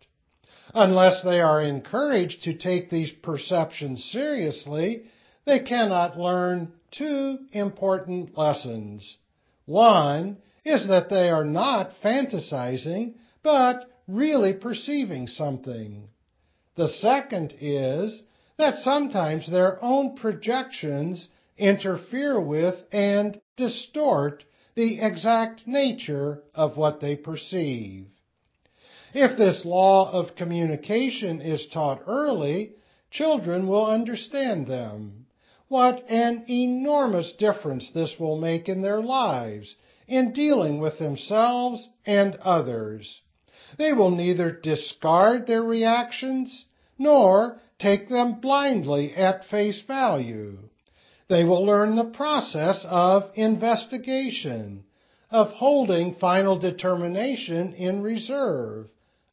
Unless 0.74 1.22
they 1.22 1.42
are 1.42 1.62
encouraged 1.62 2.44
to 2.44 2.54
take 2.54 2.90
these 2.90 3.12
perceptions 3.12 4.02
seriously, 4.06 5.04
they 5.44 5.60
cannot 5.60 6.18
learn 6.18 6.72
two 6.92 7.40
important 7.52 8.38
lessons. 8.38 9.18
One 9.66 10.38
is 10.64 10.88
that 10.88 11.10
they 11.10 11.30
are 11.30 11.44
not 11.44 11.92
fantasizing, 12.02 13.16
but 13.44 13.90
really 14.08 14.54
perceiving 14.54 15.28
something. 15.28 16.08
The 16.78 16.88
second 16.88 17.56
is 17.60 18.22
that 18.58 18.80
sometimes 18.80 19.52
their 19.52 19.84
own 19.84 20.16
projections 20.16 21.28
interfere 21.58 22.40
with 22.40 22.76
and 22.92 23.40
distort 23.56 24.44
the 24.76 25.00
exact 25.00 25.66
nature 25.66 26.44
of 26.54 26.76
what 26.78 27.00
they 27.00 27.16
perceive. 27.16 28.08
If 29.14 29.38
this 29.38 29.64
law 29.64 30.12
of 30.12 30.36
communication 30.36 31.40
is 31.40 31.68
taught 31.68 32.04
early, 32.06 32.74
children 33.10 33.68
will 33.68 33.86
understand 33.86 34.68
them. 34.68 35.28
What 35.70 36.04
an 36.10 36.46
enormous 36.50 37.32
difference 37.34 37.90
this 37.92 38.20
will 38.20 38.38
make 38.38 38.68
in 38.68 38.82
their 38.82 39.02
lives 39.02 39.76
in 40.08 40.34
dealing 40.34 40.80
with 40.80 41.00
themselves 41.00 41.88
and 42.06 42.36
others. 42.36 43.22
They 43.78 43.94
will 43.94 44.12
neither 44.12 44.52
discard 44.52 45.48
their 45.48 45.64
reactions 45.64 46.66
nor 47.00 47.62
take 47.80 48.10
them 48.10 48.40
blindly 48.40 49.14
at 49.16 49.46
face 49.46 49.82
value. 49.82 50.58
They 51.28 51.44
will 51.44 51.66
learn 51.66 51.96
the 51.96 52.06
process 52.06 52.86
of 52.88 53.32
investigation, 53.36 54.84
of 55.32 55.52
holding 55.52 56.16
final 56.16 56.58
determination 56.60 57.74
in 57.74 58.02
reserve, 58.02 58.88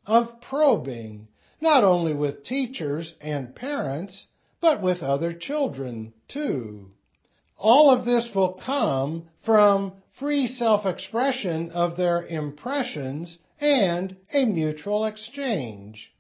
of 0.06 0.40
probing, 0.40 1.28
not 1.60 1.84
only 1.84 2.14
with 2.14 2.44
teachers 2.44 3.14
and 3.20 3.54
parents, 3.54 4.26
but 4.60 4.80
with 4.82 5.02
other 5.02 5.32
children 5.34 6.14
too. 6.28 6.90
All 7.58 7.90
of 7.90 8.04
this 8.04 8.34
will 8.34 8.54
come 8.54 9.28
from 9.44 9.92
free 10.18 10.46
self-expression 10.46 11.70
of 11.70 11.96
their 11.96 12.26
impressions 12.26 13.38
and 13.60 14.16
a 14.32 14.44
mutual 14.44 15.04
exchange. 15.04 16.11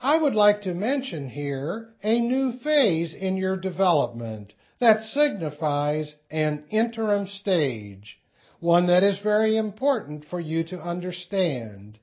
I 0.00 0.16
would 0.16 0.34
like 0.34 0.62
to 0.62 0.74
mention 0.74 1.28
here 1.28 1.88
a 2.02 2.20
new 2.20 2.52
phase 2.52 3.14
in 3.14 3.36
your 3.36 3.56
development 3.56 4.54
that 4.78 5.02
signifies 5.02 6.14
an 6.30 6.66
interim 6.70 7.26
stage, 7.26 8.16
one 8.60 8.86
that 8.86 9.02
is 9.02 9.18
very 9.18 9.56
important 9.56 10.24
for 10.26 10.38
you 10.38 10.62
to 10.64 10.78
understand. 10.78 11.98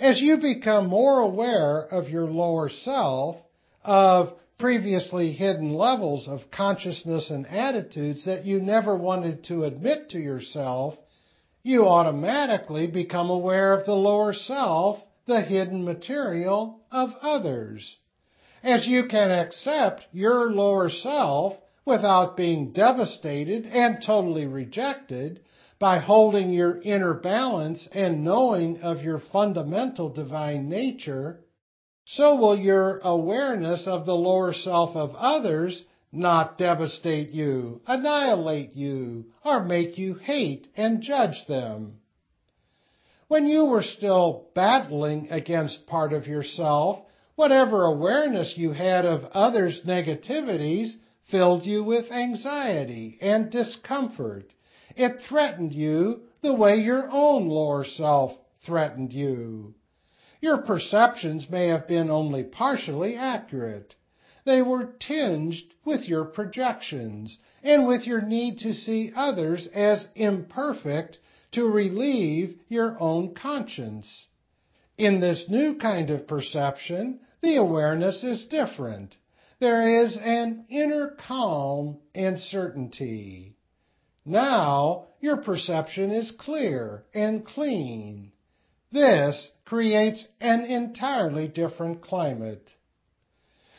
As 0.00 0.20
you 0.20 0.38
become 0.38 0.86
more 0.86 1.20
aware 1.20 1.82
of 1.82 2.08
your 2.08 2.26
lower 2.26 2.70
self, 2.70 3.36
of 3.84 4.32
previously 4.58 5.32
hidden 5.32 5.74
levels 5.74 6.26
of 6.26 6.50
consciousness 6.50 7.28
and 7.28 7.46
attitudes 7.46 8.24
that 8.24 8.46
you 8.46 8.60
never 8.60 8.96
wanted 8.96 9.44
to 9.44 9.64
admit 9.64 10.08
to 10.10 10.18
yourself, 10.18 10.94
you 11.62 11.84
automatically 11.84 12.86
become 12.86 13.28
aware 13.28 13.74
of 13.74 13.84
the 13.84 13.94
lower 13.94 14.32
self, 14.32 14.98
the 15.26 15.40
hidden 15.42 15.84
material 15.84 16.80
of 16.90 17.10
others. 17.20 17.96
As 18.62 18.86
you 18.86 19.06
can 19.06 19.30
accept 19.30 20.06
your 20.12 20.52
lower 20.52 20.88
self 20.88 21.56
without 21.84 22.36
being 22.36 22.72
devastated 22.72 23.66
and 23.66 24.02
totally 24.02 24.46
rejected, 24.46 25.40
by 25.78 25.98
holding 25.98 26.52
your 26.52 26.80
inner 26.80 27.14
balance 27.14 27.86
and 27.92 28.24
knowing 28.24 28.80
of 28.80 29.02
your 29.02 29.18
fundamental 29.18 30.08
divine 30.08 30.68
nature, 30.68 31.40
so 32.06 32.36
will 32.36 32.56
your 32.56 32.98
awareness 33.02 33.86
of 33.86 34.06
the 34.06 34.14
lower 34.14 34.52
self 34.52 34.96
of 34.96 35.14
others 35.16 35.84
not 36.12 36.56
devastate 36.56 37.30
you, 37.30 37.80
annihilate 37.86 38.74
you, 38.74 39.26
or 39.44 39.62
make 39.64 39.98
you 39.98 40.14
hate 40.14 40.68
and 40.76 41.02
judge 41.02 41.46
them. 41.46 41.98
When 43.28 43.48
you 43.48 43.64
were 43.64 43.82
still 43.82 44.46
battling 44.54 45.26
against 45.30 45.84
part 45.84 46.12
of 46.12 46.28
yourself, 46.28 47.00
whatever 47.34 47.84
awareness 47.84 48.56
you 48.56 48.70
had 48.70 49.04
of 49.04 49.24
others' 49.32 49.80
negativities 49.84 50.96
filled 51.24 51.66
you 51.66 51.82
with 51.82 52.12
anxiety 52.12 53.18
and 53.20 53.50
discomfort 53.50 54.52
it 54.94 55.20
threatened 55.20 55.74
you 55.74 56.20
the 56.40 56.54
way 56.54 56.76
your 56.76 57.08
own 57.10 57.48
lower 57.48 57.82
self 57.82 58.38
threatened 58.60 59.12
you. 59.12 59.74
Your 60.40 60.58
perceptions 60.58 61.50
may 61.50 61.66
have 61.66 61.88
been 61.88 62.08
only 62.08 62.44
partially 62.44 63.16
accurate. 63.16 63.96
They 64.44 64.62
were 64.62 64.94
tinged 65.00 65.64
with 65.84 66.08
your 66.08 66.26
projections 66.26 67.38
and 67.64 67.88
with 67.88 68.06
your 68.06 68.20
need 68.20 68.58
to 68.58 68.72
see 68.72 69.10
others 69.16 69.66
as 69.74 70.06
imperfect 70.14 71.18
to 71.56 71.64
relieve 71.64 72.54
your 72.68 72.98
own 73.00 73.34
conscience. 73.34 74.26
In 74.98 75.20
this 75.20 75.46
new 75.48 75.78
kind 75.78 76.10
of 76.10 76.28
perception, 76.28 77.18
the 77.40 77.56
awareness 77.56 78.22
is 78.22 78.44
different. 78.44 79.16
There 79.58 80.04
is 80.04 80.18
an 80.22 80.66
inner 80.68 81.16
calm 81.26 81.96
and 82.14 82.38
certainty. 82.38 83.56
Now 84.26 85.06
your 85.20 85.38
perception 85.38 86.10
is 86.10 86.30
clear 86.30 87.04
and 87.14 87.46
clean. 87.46 88.32
This 88.92 89.50
creates 89.64 90.28
an 90.42 90.66
entirely 90.66 91.48
different 91.48 92.02
climate. 92.02 92.70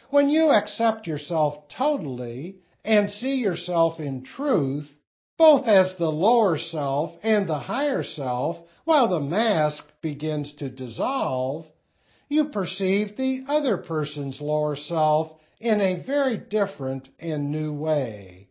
When 0.10 0.30
you 0.30 0.50
accept 0.50 1.06
yourself 1.06 1.68
totally 1.70 2.58
and 2.84 3.08
see 3.08 3.36
yourself 3.36 4.00
in 4.00 4.24
truth, 4.24 4.90
both 5.38 5.68
as 5.68 5.96
the 5.96 6.12
lower 6.12 6.58
self 6.58 7.14
and 7.24 7.48
the 7.48 7.60
higher 7.60 8.04
self, 8.04 8.58
while 8.86 9.08
the 9.08 9.20
mask 9.20 9.86
begins 10.02 10.54
to 10.54 10.70
dissolve, 10.70 11.66
you 12.28 12.46
perceive 12.46 13.16
the 13.16 13.44
other 13.48 13.78
person's 13.78 14.42
lower 14.42 14.76
self 14.76 15.32
in 15.60 15.80
a 15.80 16.04
very 16.04 16.38
different 16.38 17.08
and 17.20 17.52
new 17.52 17.74
way. 17.74 18.48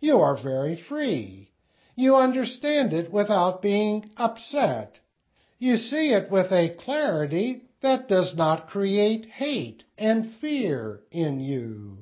You 0.00 0.18
are 0.20 0.36
very 0.36 0.76
free. 0.76 1.50
You 1.94 2.16
understand 2.16 2.92
it 2.92 3.12
without 3.12 3.62
being 3.62 4.10
upset. 4.16 4.98
You 5.58 5.76
see 5.76 6.12
it 6.12 6.30
with 6.30 6.50
a 6.50 6.74
clarity 6.84 7.62
that 7.82 8.08
does 8.08 8.34
not 8.34 8.68
create 8.68 9.26
hate 9.26 9.84
and 9.96 10.34
fear 10.40 11.00
in 11.10 11.40
you. 11.40 11.98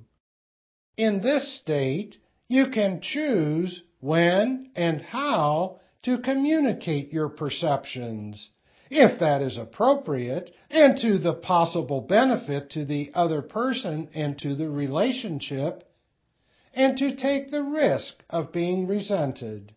In 0.96 1.20
this 1.20 1.58
state, 1.58 2.16
you 2.48 2.70
can 2.70 3.00
choose 3.00 3.82
when 4.02 4.68
and 4.74 5.00
how 5.00 5.78
to 6.02 6.18
communicate 6.18 7.12
your 7.12 7.28
perceptions, 7.28 8.50
if 8.90 9.20
that 9.20 9.40
is 9.40 9.56
appropriate, 9.56 10.52
and 10.68 10.98
to 10.98 11.18
the 11.18 11.32
possible 11.32 12.00
benefit 12.00 12.68
to 12.70 12.84
the 12.84 13.12
other 13.14 13.40
person 13.40 14.08
and 14.12 14.36
to 14.36 14.56
the 14.56 14.68
relationship, 14.68 15.88
and 16.74 16.98
to 16.98 17.14
take 17.14 17.50
the 17.50 17.62
risk 17.62 18.14
of 18.28 18.52
being 18.52 18.88
resented. 18.88 19.72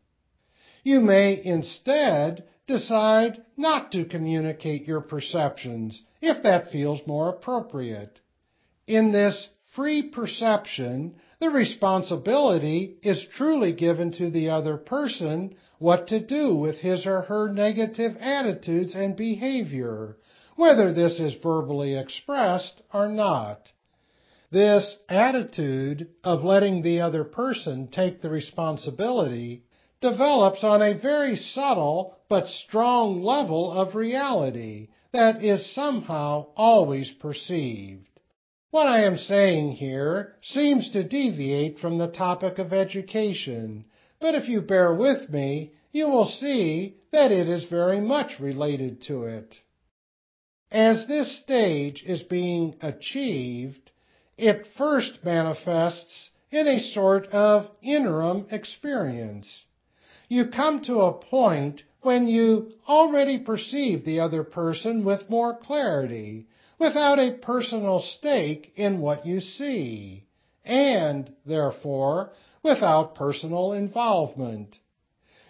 You 0.84 1.02
may 1.02 1.40
instead 1.44 2.46
decide 2.66 3.44
not 3.56 3.92
to 3.92 4.06
communicate 4.06 4.88
your 4.88 5.02
perceptions 5.02 6.02
if 6.20 6.42
that 6.42 6.72
feels 6.72 7.06
more 7.06 7.30
appropriate. 7.30 8.20
In 8.88 9.12
this 9.12 9.50
free 9.76 10.02
perception, 10.02 11.16
the 11.40 11.50
responsibility 11.50 12.96
is 13.04 13.26
truly 13.36 13.74
given 13.74 14.12
to 14.12 14.30
the 14.30 14.50
other 14.50 14.78
person 14.78 15.54
what 15.80 16.08
to 16.08 16.20
do 16.20 16.56
with 16.56 16.78
his 16.78 17.06
or 17.06 17.22
her 17.22 17.52
negative 17.52 18.16
attitudes 18.20 18.96
and 18.96 19.16
behavior, 19.16 20.18
whether 20.56 20.94
this 20.94 21.20
is 21.20 21.36
verbally 21.44 21.96
expressed 21.96 22.82
or 22.94 23.10
not. 23.10 23.72
This 24.52 24.96
attitude 25.10 26.08
of 26.24 26.46
letting 26.46 26.82
the 26.82 27.02
other 27.02 27.26
person 27.26 27.88
take 27.88 28.22
the 28.22 28.30
responsibility 28.30 29.64
develops 30.00 30.64
on 30.64 30.82
a 30.82 30.98
very 30.98 31.36
subtle 31.36 32.16
but 32.30 32.48
strong 32.48 33.22
level 33.22 33.72
of 33.72 33.96
reality 33.96 34.88
that 35.12 35.44
is 35.44 35.74
somehow 35.74 36.48
always 36.56 37.12
perceived. 37.12 38.08
What 38.76 38.88
I 38.88 39.06
am 39.06 39.18
saying 39.18 39.72
here 39.72 40.36
seems 40.42 40.90
to 40.90 41.02
deviate 41.02 41.80
from 41.80 41.98
the 41.98 42.12
topic 42.12 42.60
of 42.60 42.74
education, 42.74 43.86
but 44.20 44.36
if 44.36 44.50
you 44.50 44.60
bear 44.60 44.94
with 44.94 45.30
me, 45.30 45.72
you 45.94 46.10
will 46.10 46.26
see 46.26 46.98
that 47.14 47.32
it 47.32 47.48
is 47.48 47.64
very 47.64 48.02
much 48.02 48.38
related 48.38 49.02
to 49.04 49.24
it. 49.24 49.56
As 50.72 51.08
this 51.08 51.38
stage 51.40 52.04
is 52.06 52.24
being 52.24 52.76
achieved, 52.82 53.92
it 54.38 54.68
first 54.78 55.24
manifests 55.24 56.32
in 56.52 56.68
a 56.68 56.82
sort 56.82 57.28
of 57.28 57.70
interim 57.82 58.46
experience. 58.52 59.64
You 60.28 60.48
come 60.48 60.82
to 60.82 61.00
a 61.00 61.14
point 61.14 61.84
when 62.02 62.28
you 62.28 62.74
already 62.90 63.40
perceive 63.40 64.04
the 64.04 64.20
other 64.20 64.44
person 64.44 65.06
with 65.06 65.30
more 65.30 65.56
clarity 65.56 66.48
without 66.78 67.20
a 67.20 67.38
personal 67.42 68.00
stake 68.00 68.74
in 68.76 69.00
what 69.00 69.26
you 69.26 69.40
see, 69.40 70.26
and, 70.64 71.32
therefore, 71.46 72.32
without 72.64 73.16
personal 73.16 73.74
involvement. 73.74 74.76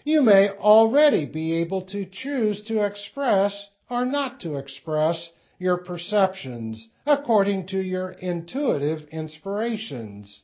You 0.03 0.21
may 0.21 0.49
already 0.49 1.25
be 1.25 1.61
able 1.61 1.81
to 1.87 2.05
choose 2.05 2.61
to 2.63 2.85
express 2.85 3.67
or 3.89 4.05
not 4.05 4.41
to 4.41 4.55
express 4.55 5.31
your 5.57 5.77
perceptions 5.77 6.87
according 7.05 7.67
to 7.67 7.79
your 7.79 8.11
intuitive 8.11 9.07
inspirations. 9.09 10.43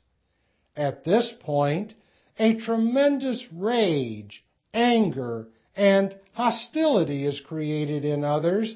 At 0.76 1.04
this 1.04 1.34
point, 1.42 1.94
a 2.40 2.56
tremendous 2.56 3.46
rage, 3.52 4.44
anger, 4.74 5.50
and 5.76 6.16
hostility 6.34 7.26
is 7.26 7.42
created 7.42 8.06
in 8.06 8.24
others 8.24 8.76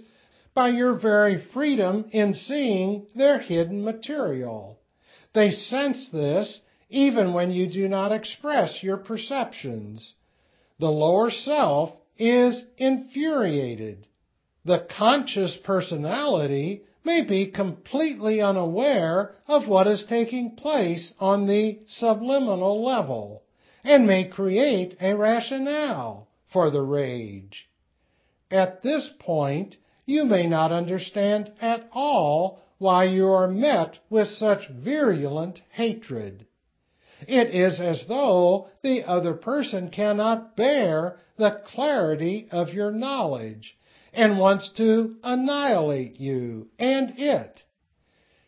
by 0.56 0.70
your 0.70 0.94
very 0.96 1.46
freedom 1.54 2.06
in 2.12 2.34
seeing 2.34 3.06
their 3.14 3.40
hidden 3.40 3.84
material. 3.84 4.80
They 5.34 5.52
sense 5.52 6.10
this 6.10 6.62
even 6.90 7.34
when 7.34 7.52
you 7.52 7.68
do 7.68 7.88
not 7.90 8.14
express 8.14 8.82
your 8.82 8.98
perceptions. 8.98 10.14
The 10.80 10.90
lower 10.90 11.30
self 11.30 11.92
is 12.18 12.64
infuriated. 12.78 14.08
The 14.64 14.88
conscious 14.98 15.58
personality 15.58 16.84
may 17.04 17.24
be 17.24 17.52
completely 17.52 18.42
unaware 18.42 19.36
of 19.48 19.68
what 19.68 19.88
is 19.88 20.06
taking 20.06 20.56
place 20.56 21.14
on 21.20 21.48
the 21.48 21.80
subliminal 21.88 22.84
level 22.84 23.44
and 23.84 24.08
may 24.08 24.28
create 24.28 24.96
a 25.00 25.16
rationale 25.16 26.28
for 26.52 26.72
the 26.72 26.82
rage. 26.82 27.70
At 28.50 28.82
this 28.82 29.12
point, 29.20 29.78
you 30.06 30.26
may 30.26 30.48
not 30.48 30.72
understand 30.72 31.52
at 31.60 31.88
all 31.92 32.62
why 32.78 33.06
you 33.06 33.28
are 33.28 33.48
met 33.48 33.98
with 34.10 34.28
such 34.28 34.68
virulent 34.70 35.62
hatred. 35.72 36.46
It 37.28 37.56
is 37.56 37.80
as 37.80 38.06
though 38.08 38.68
the 38.84 39.04
other 39.04 39.34
person 39.34 39.90
cannot 39.90 40.56
bear 40.56 41.18
the 41.38 41.62
clarity 41.66 42.48
of 42.52 42.74
your 42.74 42.92
knowledge 42.92 43.78
and 44.14 44.38
wants 44.38 44.70
to 44.74 45.16
annihilate 45.24 46.20
you 46.20 46.70
and 46.78 47.14
it. 47.18 47.64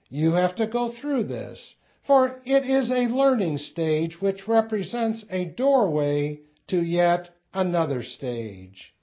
You 0.10 0.34
have 0.34 0.56
to 0.56 0.68
go 0.68 0.92
through 0.92 1.24
this, 1.24 1.76
for 2.06 2.42
it 2.46 2.64
is 2.64 2.90
a 2.92 3.14
learning 3.14 3.58
stage 3.58 4.22
which 4.22 4.48
represents 4.48 5.26
a 5.30 5.46
doorway 5.46 6.42
to 6.68 6.82
yet 6.82 7.30
another 7.54 8.04
stage. 8.04 8.94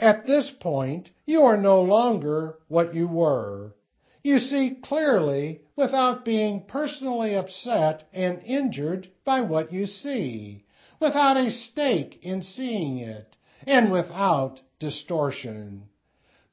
At 0.00 0.24
this 0.24 0.50
point, 0.60 1.10
you 1.26 1.42
are 1.42 1.58
no 1.58 1.82
longer 1.82 2.58
what 2.68 2.94
you 2.94 3.06
were. 3.06 3.74
You 4.22 4.38
see 4.38 4.78
clearly 4.82 5.60
without 5.76 6.24
being 6.24 6.64
personally 6.66 7.34
upset 7.34 8.04
and 8.14 8.42
injured 8.42 9.10
by 9.26 9.42
what 9.42 9.74
you 9.74 9.86
see, 9.86 10.64
without 11.00 11.36
a 11.36 11.50
stake 11.50 12.18
in 12.22 12.42
seeing 12.42 12.96
it, 12.96 13.36
and 13.66 13.92
without 13.92 14.62
distortion. 14.78 15.90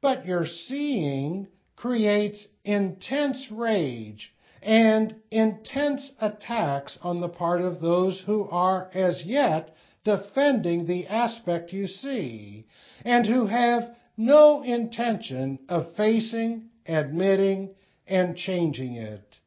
But 0.02 0.26
your 0.26 0.46
seeing 0.46 1.48
creates 1.78 2.46
intense 2.66 3.50
rage 3.50 4.34
and 4.62 5.16
intense 5.32 6.12
attacks 6.20 7.00
on 7.02 7.22
the 7.22 7.30
part 7.30 7.62
of 7.62 7.80
those 7.80 8.20
who 8.20 8.50
are 8.50 8.90
as 8.94 9.24
yet 9.24 9.74
defending 10.04 10.86
the 10.86 11.06
aspect 11.08 11.74
you 11.74 11.86
see, 11.86 12.66
and 13.08 13.26
who 13.26 13.46
have 13.46 13.96
no 14.18 14.62
intention 14.64 15.58
of 15.70 15.96
facing, 15.96 16.64
admitting, 16.86 17.74
and 18.06 18.36
changing 18.36 18.96
it. 18.96 19.40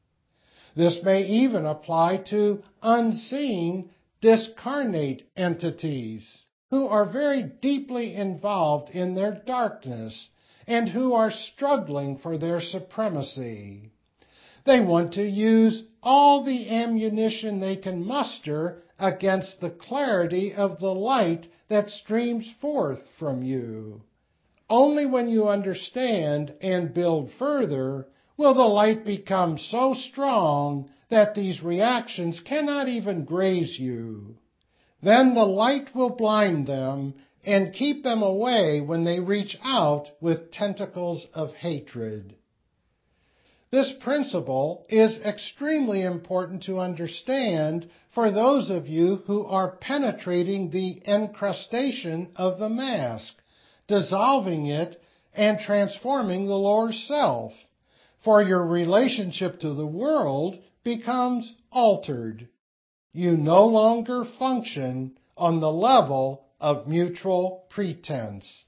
This 0.74 1.00
may 1.04 1.24
even 1.24 1.66
apply 1.66 2.22
to 2.30 2.62
unseen, 2.82 3.90
discarnate 4.22 5.24
entities 5.36 6.42
who 6.70 6.86
are 6.86 7.04
very 7.04 7.42
deeply 7.60 8.14
involved 8.14 8.88
in 8.94 9.14
their 9.14 9.42
darkness 9.46 10.30
and 10.66 10.88
who 10.88 11.12
are 11.12 11.30
struggling 11.30 12.16
for 12.16 12.38
their 12.38 12.62
supremacy. 12.62 13.90
They 14.64 14.80
want 14.80 15.14
to 15.14 15.22
use 15.22 15.82
all 16.02 16.44
the 16.44 16.70
ammunition 16.70 17.60
they 17.60 17.76
can 17.76 18.06
muster 18.06 18.82
against 19.00 19.60
the 19.60 19.70
clarity 19.70 20.52
of 20.52 20.78
the 20.78 20.94
light 20.94 21.48
that 21.68 21.88
streams 21.88 22.52
forth 22.60 23.02
from 23.18 23.42
you. 23.42 24.02
Only 24.68 25.06
when 25.06 25.28
you 25.28 25.48
understand 25.48 26.54
and 26.60 26.94
build 26.94 27.30
further 27.38 28.06
will 28.36 28.54
the 28.54 28.60
light 28.60 29.04
become 29.04 29.58
so 29.58 29.94
strong 29.94 30.88
that 31.08 31.34
these 31.34 31.62
reactions 31.62 32.40
cannot 32.40 32.88
even 32.88 33.24
graze 33.24 33.78
you. 33.78 34.36
Then 35.02 35.34
the 35.34 35.44
light 35.44 35.94
will 35.94 36.10
blind 36.10 36.66
them 36.66 37.14
and 37.44 37.72
keep 37.72 38.04
them 38.04 38.22
away 38.22 38.80
when 38.80 39.04
they 39.04 39.18
reach 39.18 39.56
out 39.64 40.10
with 40.20 40.52
tentacles 40.52 41.26
of 41.34 41.52
hatred. 41.54 42.36
This 43.72 43.92
principle 44.00 44.84
is 44.88 45.18
extremely 45.20 46.02
important 46.02 46.64
to 46.64 46.80
understand 46.80 47.88
for 48.12 48.30
those 48.32 48.68
of 48.68 48.88
you 48.88 49.22
who 49.26 49.44
are 49.46 49.76
penetrating 49.76 50.70
the 50.70 51.00
encrustation 51.06 52.32
of 52.34 52.58
the 52.58 52.68
mask, 52.68 53.34
dissolving 53.86 54.66
it, 54.66 55.00
and 55.32 55.60
transforming 55.60 56.46
the 56.46 56.58
lower 56.58 56.92
self. 56.92 57.52
for 58.22 58.42
your 58.42 58.66
relationship 58.66 59.58
to 59.60 59.72
the 59.72 59.86
world 59.86 60.58
becomes 60.84 61.54
altered. 61.72 62.48
You 63.12 63.36
no 63.36 63.66
longer 63.66 64.24
function 64.38 65.16
on 65.36 65.60
the 65.60 65.72
level 65.72 66.44
of 66.60 66.86
mutual 66.86 67.64
pretense. 67.70 68.64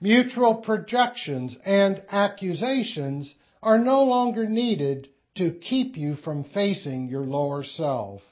Mutual 0.00 0.56
projections 0.56 1.56
and 1.64 2.02
accusations 2.10 3.34
are 3.62 3.78
no 3.78 4.04
longer 4.04 4.46
needed 4.46 5.08
to 5.36 5.52
keep 5.52 5.96
you 5.96 6.14
from 6.14 6.44
facing 6.44 7.08
your 7.08 7.24
lower 7.24 7.62
self. 7.62 8.22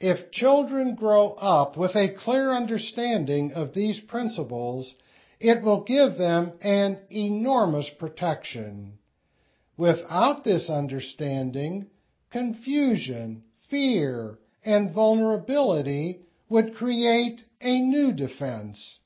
If 0.00 0.30
children 0.30 0.94
grow 0.94 1.30
up 1.32 1.76
with 1.76 1.96
a 1.96 2.14
clear 2.14 2.50
understanding 2.50 3.52
of 3.52 3.72
these 3.72 4.00
principles, 4.00 4.94
it 5.40 5.62
will 5.62 5.82
give 5.82 6.16
them 6.16 6.52
an 6.60 6.98
enormous 7.10 7.88
protection. 7.98 8.98
Without 9.76 10.44
this 10.44 10.68
understanding, 10.68 11.86
confusion, 12.30 13.42
fear, 13.68 14.38
and 14.64 14.92
vulnerability 14.94 16.20
would 16.48 16.74
create 16.74 17.42
a 17.60 17.78
new 17.80 18.12
defense. 18.12 18.98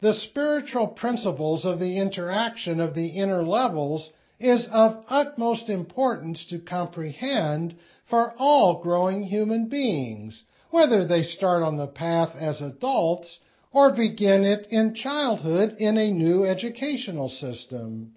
The 0.00 0.12
spiritual 0.12 0.88
principles 0.88 1.64
of 1.64 1.78
the 1.78 1.96
interaction 1.96 2.80
of 2.80 2.94
the 2.94 3.06
inner 3.08 3.42
levels 3.42 4.10
is 4.38 4.66
of 4.70 5.02
utmost 5.08 5.70
importance 5.70 6.44
to 6.50 6.58
comprehend 6.58 7.74
for 8.04 8.34
all 8.38 8.74
growing 8.82 9.22
human 9.22 9.68
beings, 9.68 10.44
whether 10.70 11.06
they 11.06 11.22
start 11.22 11.62
on 11.62 11.78
the 11.78 11.86
path 11.86 12.36
as 12.36 12.60
adults 12.60 13.38
or 13.72 13.90
begin 13.90 14.44
it 14.44 14.66
in 14.70 14.92
childhood 14.92 15.76
in 15.78 15.96
a 15.96 16.10
new 16.10 16.44
educational 16.44 17.30
system 17.30 18.16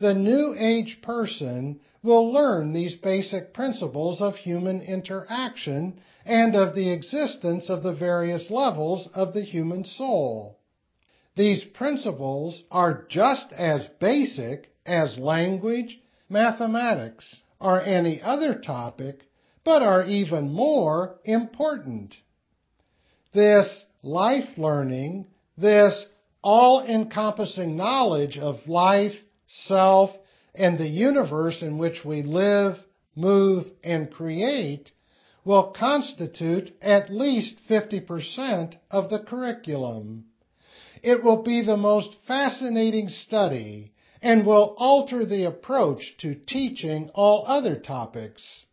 the 0.00 0.14
New 0.14 0.54
Age 0.58 0.98
person 1.02 1.78
will 2.02 2.32
learn 2.32 2.72
these 2.72 2.94
basic 2.94 3.52
principles 3.52 4.22
of 4.22 4.34
human 4.34 4.80
interaction 4.80 6.00
and 6.24 6.56
of 6.56 6.74
the 6.74 6.90
existence 6.90 7.68
of 7.68 7.82
the 7.82 7.92
various 7.92 8.50
levels 8.50 9.08
of 9.14 9.34
the 9.34 9.42
human 9.42 9.84
soul. 9.84 10.56
These 11.40 11.64
principles 11.64 12.64
are 12.70 13.06
just 13.08 13.50
as 13.54 13.88
basic 13.98 14.68
as 14.84 15.16
language, 15.16 15.98
mathematics, 16.28 17.44
or 17.58 17.80
any 17.80 18.20
other 18.20 18.56
topic, 18.56 19.24
but 19.64 19.80
are 19.80 20.04
even 20.04 20.52
more 20.52 21.18
important. 21.24 22.14
This 23.32 23.86
life 24.02 24.58
learning, 24.58 25.28
this 25.56 26.04
all 26.44 26.84
encompassing 26.84 27.74
knowledge 27.74 28.36
of 28.36 28.68
life 28.68 29.16
self, 29.46 30.10
and 30.54 30.76
the 30.76 30.88
universe 30.88 31.62
in 31.62 31.78
which 31.78 32.04
we 32.04 32.20
live, 32.20 32.76
move, 33.16 33.64
and 33.82 34.12
create 34.12 34.92
will 35.46 35.72
constitute 35.72 36.76
at 36.82 37.08
least 37.08 37.56
50% 37.66 38.76
of 38.90 39.08
the 39.08 39.20
curriculum. 39.20 40.26
It 41.02 41.24
will 41.24 41.42
be 41.42 41.62
the 41.62 41.76
most 41.76 42.14
fascinating 42.26 43.08
study 43.08 43.92
and 44.22 44.44
will 44.44 44.74
alter 44.76 45.24
the 45.24 45.44
approach 45.44 46.14
to 46.18 46.34
teaching 46.34 47.10
all 47.14 47.44
other 47.46 47.76
topics. 47.76 48.64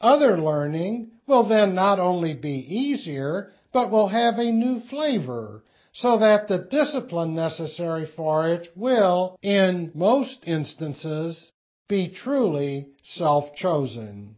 Other 0.00 0.38
learning 0.38 1.12
will 1.26 1.44
then 1.44 1.74
not 1.74 1.98
only 1.98 2.34
be 2.34 2.58
easier, 2.68 3.52
but 3.72 3.90
will 3.90 4.08
have 4.08 4.38
a 4.38 4.52
new 4.52 4.80
flavor 4.80 5.62
so 5.92 6.18
that 6.18 6.46
the 6.46 6.58
discipline 6.58 7.34
necessary 7.34 8.04
for 8.04 8.48
it 8.50 8.68
will, 8.76 9.38
in 9.42 9.90
most 9.94 10.40
instances, 10.46 11.50
be 11.88 12.08
truly 12.08 12.86
self-chosen. 13.02 14.36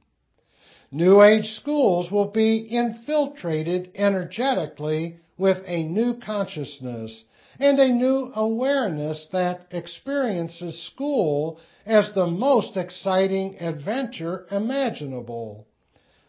New 0.93 1.21
Age 1.21 1.51
schools 1.57 2.13
will 2.13 2.31
be 2.31 2.59
infiltrated 2.59 3.91
energetically 3.97 5.19
with 5.39 5.59
a 5.67 5.85
new 5.85 6.19
consciousness 6.19 7.25
and 7.59 7.79
a 7.79 7.93
new 7.93 8.31
awareness 8.35 9.29
that 9.33 9.67
experiences 9.71 10.87
school 10.87 11.59
as 11.87 12.13
the 12.13 12.27
most 12.27 12.77
exciting 12.77 13.57
adventure 13.61 14.47
imaginable. 14.51 15.67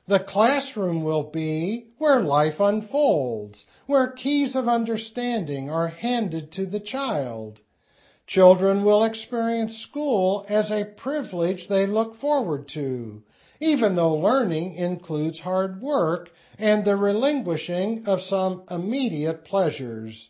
The 0.07 0.19
classroom 0.19 1.03
will 1.03 1.29
be 1.29 1.87
where 1.97 2.21
life 2.21 2.59
unfolds, 2.59 3.65
where 3.85 4.07
keys 4.07 4.55
of 4.55 4.67
understanding 4.67 5.69
are 5.69 5.87
handed 5.87 6.51
to 6.53 6.65
the 6.65 6.79
child. 6.79 7.59
Children 8.25 8.83
will 8.83 9.03
experience 9.03 9.77
school 9.77 10.45
as 10.49 10.71
a 10.71 10.85
privilege 10.85 11.67
they 11.67 11.85
look 11.85 12.19
forward 12.19 12.67
to, 12.69 13.21
even 13.59 13.95
though 13.95 14.15
learning 14.15 14.75
includes 14.75 15.39
hard 15.39 15.81
work 15.81 16.29
and 16.57 16.83
the 16.83 16.95
relinquishing 16.95 18.05
of 18.05 18.21
some 18.21 18.63
immediate 18.69 19.45
pleasures. 19.45 20.29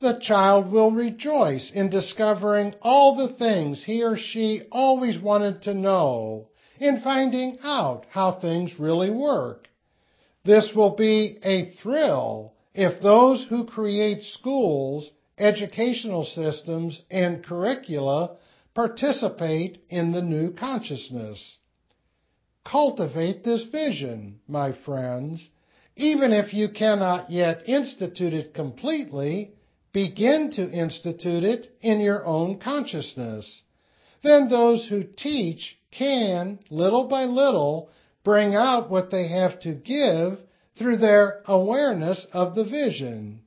The 0.00 0.20
child 0.20 0.70
will 0.70 0.92
rejoice 0.92 1.72
in 1.72 1.90
discovering 1.90 2.74
all 2.82 3.16
the 3.16 3.34
things 3.34 3.82
he 3.82 4.04
or 4.04 4.16
she 4.16 4.62
always 4.70 5.18
wanted 5.18 5.62
to 5.62 5.74
know 5.74 6.50
in 6.78 7.00
finding 7.00 7.58
out 7.62 8.04
how 8.10 8.32
things 8.32 8.78
really 8.78 9.10
work. 9.10 9.68
This 10.44 10.72
will 10.74 10.94
be 10.94 11.38
a 11.42 11.70
thrill 11.82 12.54
if 12.74 13.02
those 13.02 13.44
who 13.48 13.66
create 13.66 14.22
schools, 14.22 15.10
educational 15.36 16.22
systems, 16.22 17.02
and 17.10 17.44
curricula 17.44 18.36
participate 18.74 19.84
in 19.90 20.12
the 20.12 20.22
new 20.22 20.52
consciousness. 20.52 21.57
Cultivate 22.70 23.44
this 23.44 23.62
vision, 23.64 24.40
my 24.46 24.72
friends. 24.72 25.48
Even 25.96 26.34
if 26.34 26.52
you 26.52 26.68
cannot 26.68 27.30
yet 27.30 27.66
institute 27.66 28.34
it 28.34 28.52
completely, 28.52 29.52
begin 29.94 30.50
to 30.50 30.70
institute 30.70 31.44
it 31.44 31.74
in 31.80 32.00
your 32.00 32.26
own 32.26 32.58
consciousness. 32.58 33.62
Then 34.22 34.50
those 34.50 34.86
who 34.86 35.02
teach 35.02 35.78
can, 35.90 36.58
little 36.68 37.08
by 37.08 37.24
little, 37.24 37.88
bring 38.22 38.54
out 38.54 38.90
what 38.90 39.10
they 39.10 39.28
have 39.28 39.58
to 39.60 39.72
give 39.72 40.38
through 40.76 40.98
their 40.98 41.42
awareness 41.46 42.26
of 42.32 42.54
the 42.54 42.64
vision. 42.64 43.40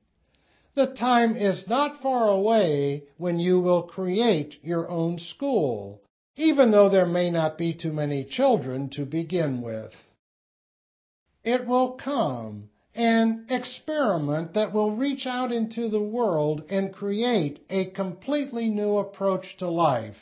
The 0.74 0.88
time 0.88 1.36
is 1.36 1.68
not 1.68 2.02
far 2.02 2.28
away 2.28 3.04
when 3.18 3.38
you 3.38 3.60
will 3.60 3.84
create 3.84 4.56
your 4.64 4.90
own 4.90 5.20
school, 5.20 6.01
even 6.36 6.72
though 6.72 6.90
there 6.90 7.06
may 7.06 7.30
not 7.30 7.58
be 7.58 7.74
too 7.74 7.92
many 7.92 8.24
children 8.24 8.90
to 8.90 9.06
begin 9.06 9.62
with. 9.62 9.94
It 11.44 11.66
will 11.66 11.94
come, 11.94 12.70
an 12.96 13.46
experiment 13.50 14.54
that 14.54 14.74
will 14.74 14.96
reach 14.96 15.26
out 15.26 15.52
into 15.52 15.90
the 15.90 16.02
world 16.02 16.64
and 16.70 16.94
create 16.94 17.60
a 17.70 17.86
completely 17.86 18.70
new 18.70 18.98
approach 18.98 19.58
to 19.58 19.70
life 19.70 20.18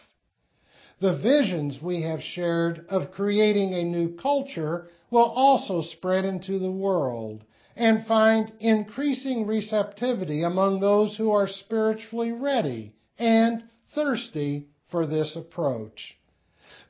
the 1.00 1.18
visions 1.18 1.82
we 1.82 2.02
have 2.02 2.22
shared 2.22 2.86
of 2.90 3.12
creating 3.12 3.74
a 3.74 3.84
new 3.84 4.16
culture 4.18 4.90
will 5.10 5.32
also 5.32 5.82
spread 5.82 6.26
into 6.26 6.60
the 6.60 6.72
world 6.72 7.44
and 7.76 8.06
find 8.06 8.52
increasing 8.60 9.48
receptivity 9.48 10.44
among 10.44 10.80
those 10.80 11.16
who 11.16 11.32
are 11.32 11.48
spiritually 11.48 12.32
ready 12.32 12.94
and 13.18 13.64
thirsty 13.96 14.68
for 14.90 15.06
this 15.06 15.36
approach. 15.36 16.18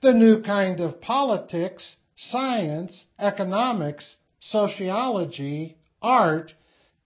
The 0.01 0.13
new 0.13 0.41
kind 0.41 0.79
of 0.79 1.01
politics, 1.01 1.95
science, 2.15 3.05
economics, 3.19 4.15
sociology, 4.39 5.77
art, 6.01 6.53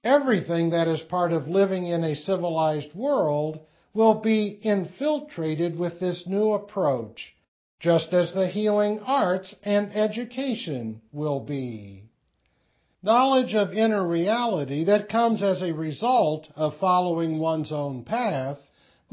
everything 0.04 0.72
that 0.72 0.88
is 0.88 1.02
part 1.02 1.32
of 1.32 1.48
living 1.48 1.88
in 1.88 2.04
a 2.04 2.16
civilized 2.16 2.94
world 2.94 3.60
will 3.94 4.16
be 4.22 4.60
infiltrated 4.62 5.78
with 5.78 6.00
this 6.00 6.26
new 6.26 6.54
approach, 6.54 7.36
just 7.80 8.14
as 8.14 8.34
the 8.34 8.48
healing 8.48 9.00
arts 9.00 9.56
and 9.64 9.96
education 9.96 11.02
will 11.12 11.40
be. 11.40 12.04
Knowledge 13.02 13.54
of 13.54 13.74
inner 13.74 14.08
reality 14.08 14.86
that 14.86 15.10
comes 15.10 15.44
as 15.44 15.62
a 15.62 15.74
result 15.74 16.48
of 16.56 16.78
following 16.80 17.38
one's 17.38 17.72
own 17.72 18.04
path 18.04 18.58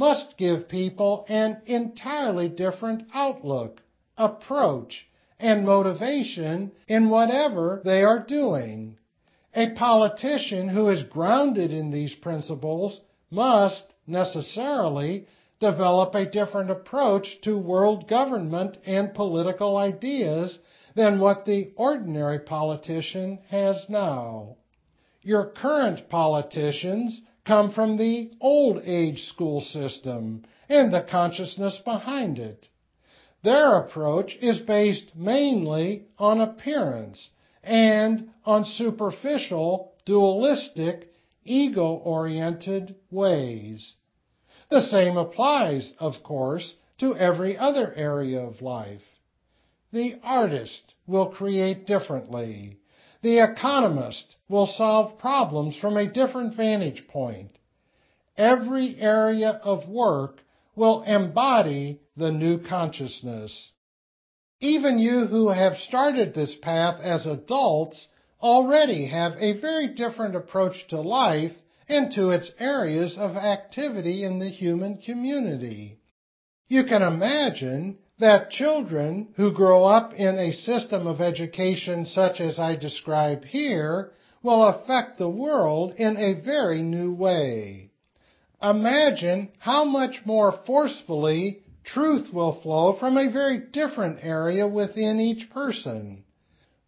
must 0.00 0.38
give 0.38 0.66
people 0.66 1.26
an 1.28 1.60
entirely 1.66 2.48
different 2.48 3.02
outlook, 3.12 3.82
approach, 4.16 5.06
and 5.38 5.62
motivation 5.62 6.72
in 6.88 7.10
whatever 7.10 7.82
they 7.84 8.02
are 8.02 8.24
doing. 8.26 8.96
A 9.54 9.74
politician 9.74 10.70
who 10.70 10.88
is 10.88 11.02
grounded 11.02 11.70
in 11.70 11.90
these 11.90 12.14
principles 12.14 13.02
must 13.30 13.92
necessarily 14.06 15.26
develop 15.58 16.14
a 16.14 16.30
different 16.30 16.70
approach 16.70 17.38
to 17.42 17.58
world 17.58 18.08
government 18.08 18.78
and 18.86 19.12
political 19.12 19.76
ideas 19.76 20.58
than 20.96 21.20
what 21.20 21.44
the 21.44 21.70
ordinary 21.76 22.38
politician 22.38 23.38
has 23.50 23.84
now. 23.90 24.56
Your 25.20 25.50
current 25.50 26.08
politicians 26.08 27.20
come 27.50 27.72
from 27.72 27.96
the 27.96 28.30
old 28.40 28.80
age 28.84 29.24
school 29.24 29.60
system 29.60 30.44
and 30.68 30.94
the 30.94 31.02
consciousness 31.10 31.82
behind 31.84 32.38
it. 32.38 32.68
Their 33.42 33.78
approach 33.78 34.36
is 34.40 34.60
based 34.60 35.16
mainly 35.16 36.04
on 36.16 36.40
appearance 36.40 37.28
and 37.64 38.30
on 38.44 38.64
superficial, 38.64 39.94
dualistic, 40.04 41.12
ego 41.44 41.94
oriented 42.04 42.94
ways. 43.10 43.96
The 44.68 44.80
same 44.80 45.16
applies, 45.16 45.92
of 45.98 46.22
course, 46.22 46.76
to 46.98 47.16
every 47.16 47.58
other 47.58 47.92
area 47.96 48.46
of 48.46 48.62
life. 48.62 49.02
The 49.92 50.20
artist 50.22 50.94
will 51.04 51.30
create 51.30 51.84
differently. 51.84 52.76
The 53.22 53.40
economist 53.40 54.36
will 54.48 54.66
solve 54.66 55.18
problems 55.18 55.76
from 55.76 55.96
a 55.96 56.10
different 56.10 56.54
vantage 56.54 57.06
point. 57.08 57.58
Every 58.36 58.96
area 58.98 59.60
of 59.62 59.88
work 59.88 60.38
will 60.74 61.02
embody 61.02 62.00
the 62.16 62.32
new 62.32 62.58
consciousness. 62.58 63.72
Even 64.60 64.98
you 64.98 65.26
who 65.26 65.48
have 65.48 65.76
started 65.76 66.34
this 66.34 66.54
path 66.54 67.00
as 67.02 67.26
adults 67.26 68.08
already 68.42 69.06
have 69.06 69.32
a 69.38 69.60
very 69.60 69.88
different 69.88 70.34
approach 70.36 70.88
to 70.88 71.00
life 71.00 71.52
and 71.88 72.12
to 72.12 72.30
its 72.30 72.50
areas 72.58 73.18
of 73.18 73.36
activity 73.36 74.24
in 74.24 74.38
the 74.38 74.48
human 74.48 74.98
community. 74.98 75.98
You 76.68 76.84
can 76.84 77.02
imagine 77.02 77.98
that 78.20 78.50
children 78.50 79.28
who 79.36 79.52
grow 79.52 79.84
up 79.84 80.12
in 80.14 80.38
a 80.38 80.52
system 80.52 81.06
of 81.06 81.20
education 81.20 82.04
such 82.04 82.38
as 82.38 82.58
I 82.58 82.76
describe 82.76 83.44
here 83.44 84.12
will 84.42 84.62
affect 84.62 85.18
the 85.18 85.28
world 85.28 85.94
in 85.96 86.16
a 86.16 86.40
very 86.44 86.82
new 86.82 87.12
way. 87.12 87.90
Imagine 88.62 89.50
how 89.58 89.84
much 89.84 90.20
more 90.26 90.52
forcefully 90.66 91.62
truth 91.82 92.32
will 92.32 92.60
flow 92.60 92.96
from 92.98 93.16
a 93.16 93.32
very 93.32 93.58
different 93.72 94.18
area 94.22 94.68
within 94.68 95.18
each 95.18 95.50
person. 95.50 96.24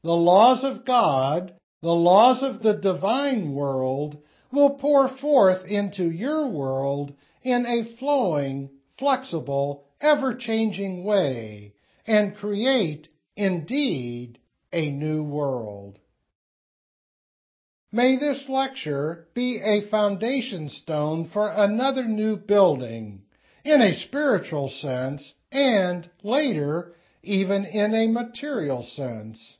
The 0.02 0.12
laws 0.12 0.64
of 0.64 0.84
God, 0.84 1.54
the 1.80 1.94
laws 1.94 2.42
of 2.42 2.62
the 2.62 2.76
divine 2.76 3.54
world, 3.54 4.18
will 4.52 4.70
pour 4.70 5.08
forth 5.08 5.64
into 5.66 6.10
your 6.10 6.46
world 6.48 7.14
in 7.42 7.64
a 7.64 7.96
flowing, 7.96 8.68
flexible, 8.98 9.86
ever 10.02 10.34
changing 10.34 11.04
way 11.04 11.72
and 12.06 12.36
create, 12.36 13.08
indeed, 13.36 14.38
a 14.72 14.90
new 14.90 15.22
world. 15.22 15.98
May 17.92 18.16
this 18.16 18.48
lecture 18.48 19.28
be 19.34 19.60
a 19.62 19.88
foundation 19.90 20.68
stone 20.70 21.28
for 21.28 21.50
another 21.50 22.04
new 22.04 22.36
building 22.36 23.22
in 23.64 23.82
a 23.82 23.94
spiritual 23.94 24.68
sense 24.68 25.34
and 25.52 26.08
later 26.22 26.94
even 27.22 27.64
in 27.66 27.94
a 27.94 28.08
material 28.08 28.82
sense. 28.82 29.58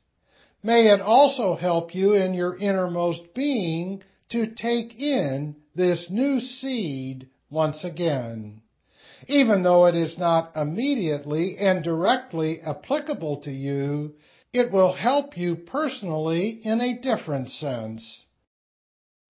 May 0.62 0.88
it 0.88 1.01
also 1.01 1.57
help 1.57 1.95
you 1.95 2.14
in 2.14 2.34
your 2.34 2.57
innermost 2.57 3.34
being 3.34 4.03
to 4.30 4.47
take 4.47 4.99
in 4.99 5.57
this 5.74 6.09
new 6.09 6.40
seed 6.40 7.28
once 7.51 7.84
again. 7.84 8.62
Even 9.29 9.62
though 9.62 9.87
it 9.87 9.95
is 9.95 10.18
not 10.18 10.57
immediately 10.57 11.57
and 11.59 11.85
directly 11.85 12.61
applicable 12.61 13.43
to 13.43 13.51
you, 13.51 14.14
it 14.53 14.70
will 14.70 14.93
help 14.93 15.37
you 15.37 15.57
personally 15.57 16.61
in 16.64 16.81
a 16.81 17.01
different 17.01 17.49
sense. 17.49 18.25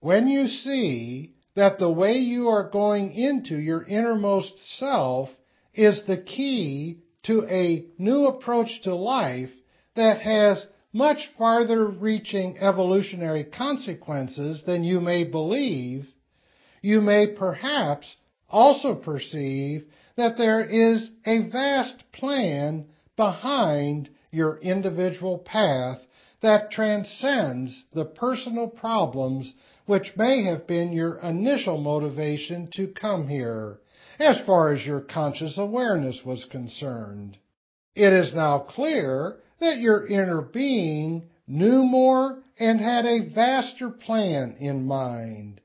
When 0.00 0.26
you 0.26 0.48
see 0.48 1.34
that 1.54 1.78
the 1.78 1.90
way 1.90 2.14
you 2.14 2.48
are 2.48 2.70
going 2.70 3.12
into 3.12 3.56
your 3.56 3.84
innermost 3.84 4.54
self 4.78 5.30
is 5.74 6.02
the 6.04 6.16
key 6.16 6.98
to 7.24 7.46
a 7.48 7.86
new 7.98 8.26
approach 8.26 8.82
to 8.82 8.94
life 8.94 9.50
that 9.94 10.20
has 10.22 10.66
much 10.92 11.30
farther 11.38 11.86
reaching 11.86 12.58
evolutionary 12.58 13.44
consequences 13.44 14.62
than 14.64 14.84
you 14.84 15.00
may 15.00 15.24
believe, 15.24 16.08
you 16.82 17.00
may 17.00 17.26
perhaps 17.26 18.16
also 18.52 18.94
perceive 18.94 19.84
that 20.16 20.36
there 20.36 20.62
is 20.62 21.10
a 21.26 21.48
vast 21.48 22.04
plan 22.12 22.86
behind 23.16 24.10
your 24.30 24.58
individual 24.58 25.38
path 25.38 25.98
that 26.42 26.70
transcends 26.70 27.84
the 27.94 28.04
personal 28.04 28.68
problems 28.68 29.52
which 29.86 30.12
may 30.16 30.44
have 30.44 30.66
been 30.66 30.92
your 30.92 31.16
initial 31.18 31.78
motivation 31.78 32.68
to 32.74 32.88
come 32.88 33.26
here, 33.26 33.78
as 34.18 34.40
far 34.46 34.72
as 34.72 34.84
your 34.84 35.00
conscious 35.00 35.56
awareness 35.58 36.20
was 36.24 36.44
concerned. 36.44 37.38
It 37.94 38.12
is 38.12 38.34
now 38.34 38.58
clear 38.58 39.38
that 39.60 39.78
your 39.78 40.06
inner 40.06 40.42
being 40.42 41.28
knew 41.46 41.82
more 41.82 42.42
and 42.58 42.80
had 42.80 43.06
a 43.06 43.28
vaster 43.34 43.90
plan 43.90 44.56
in 44.60 44.86
mind. 44.86 45.61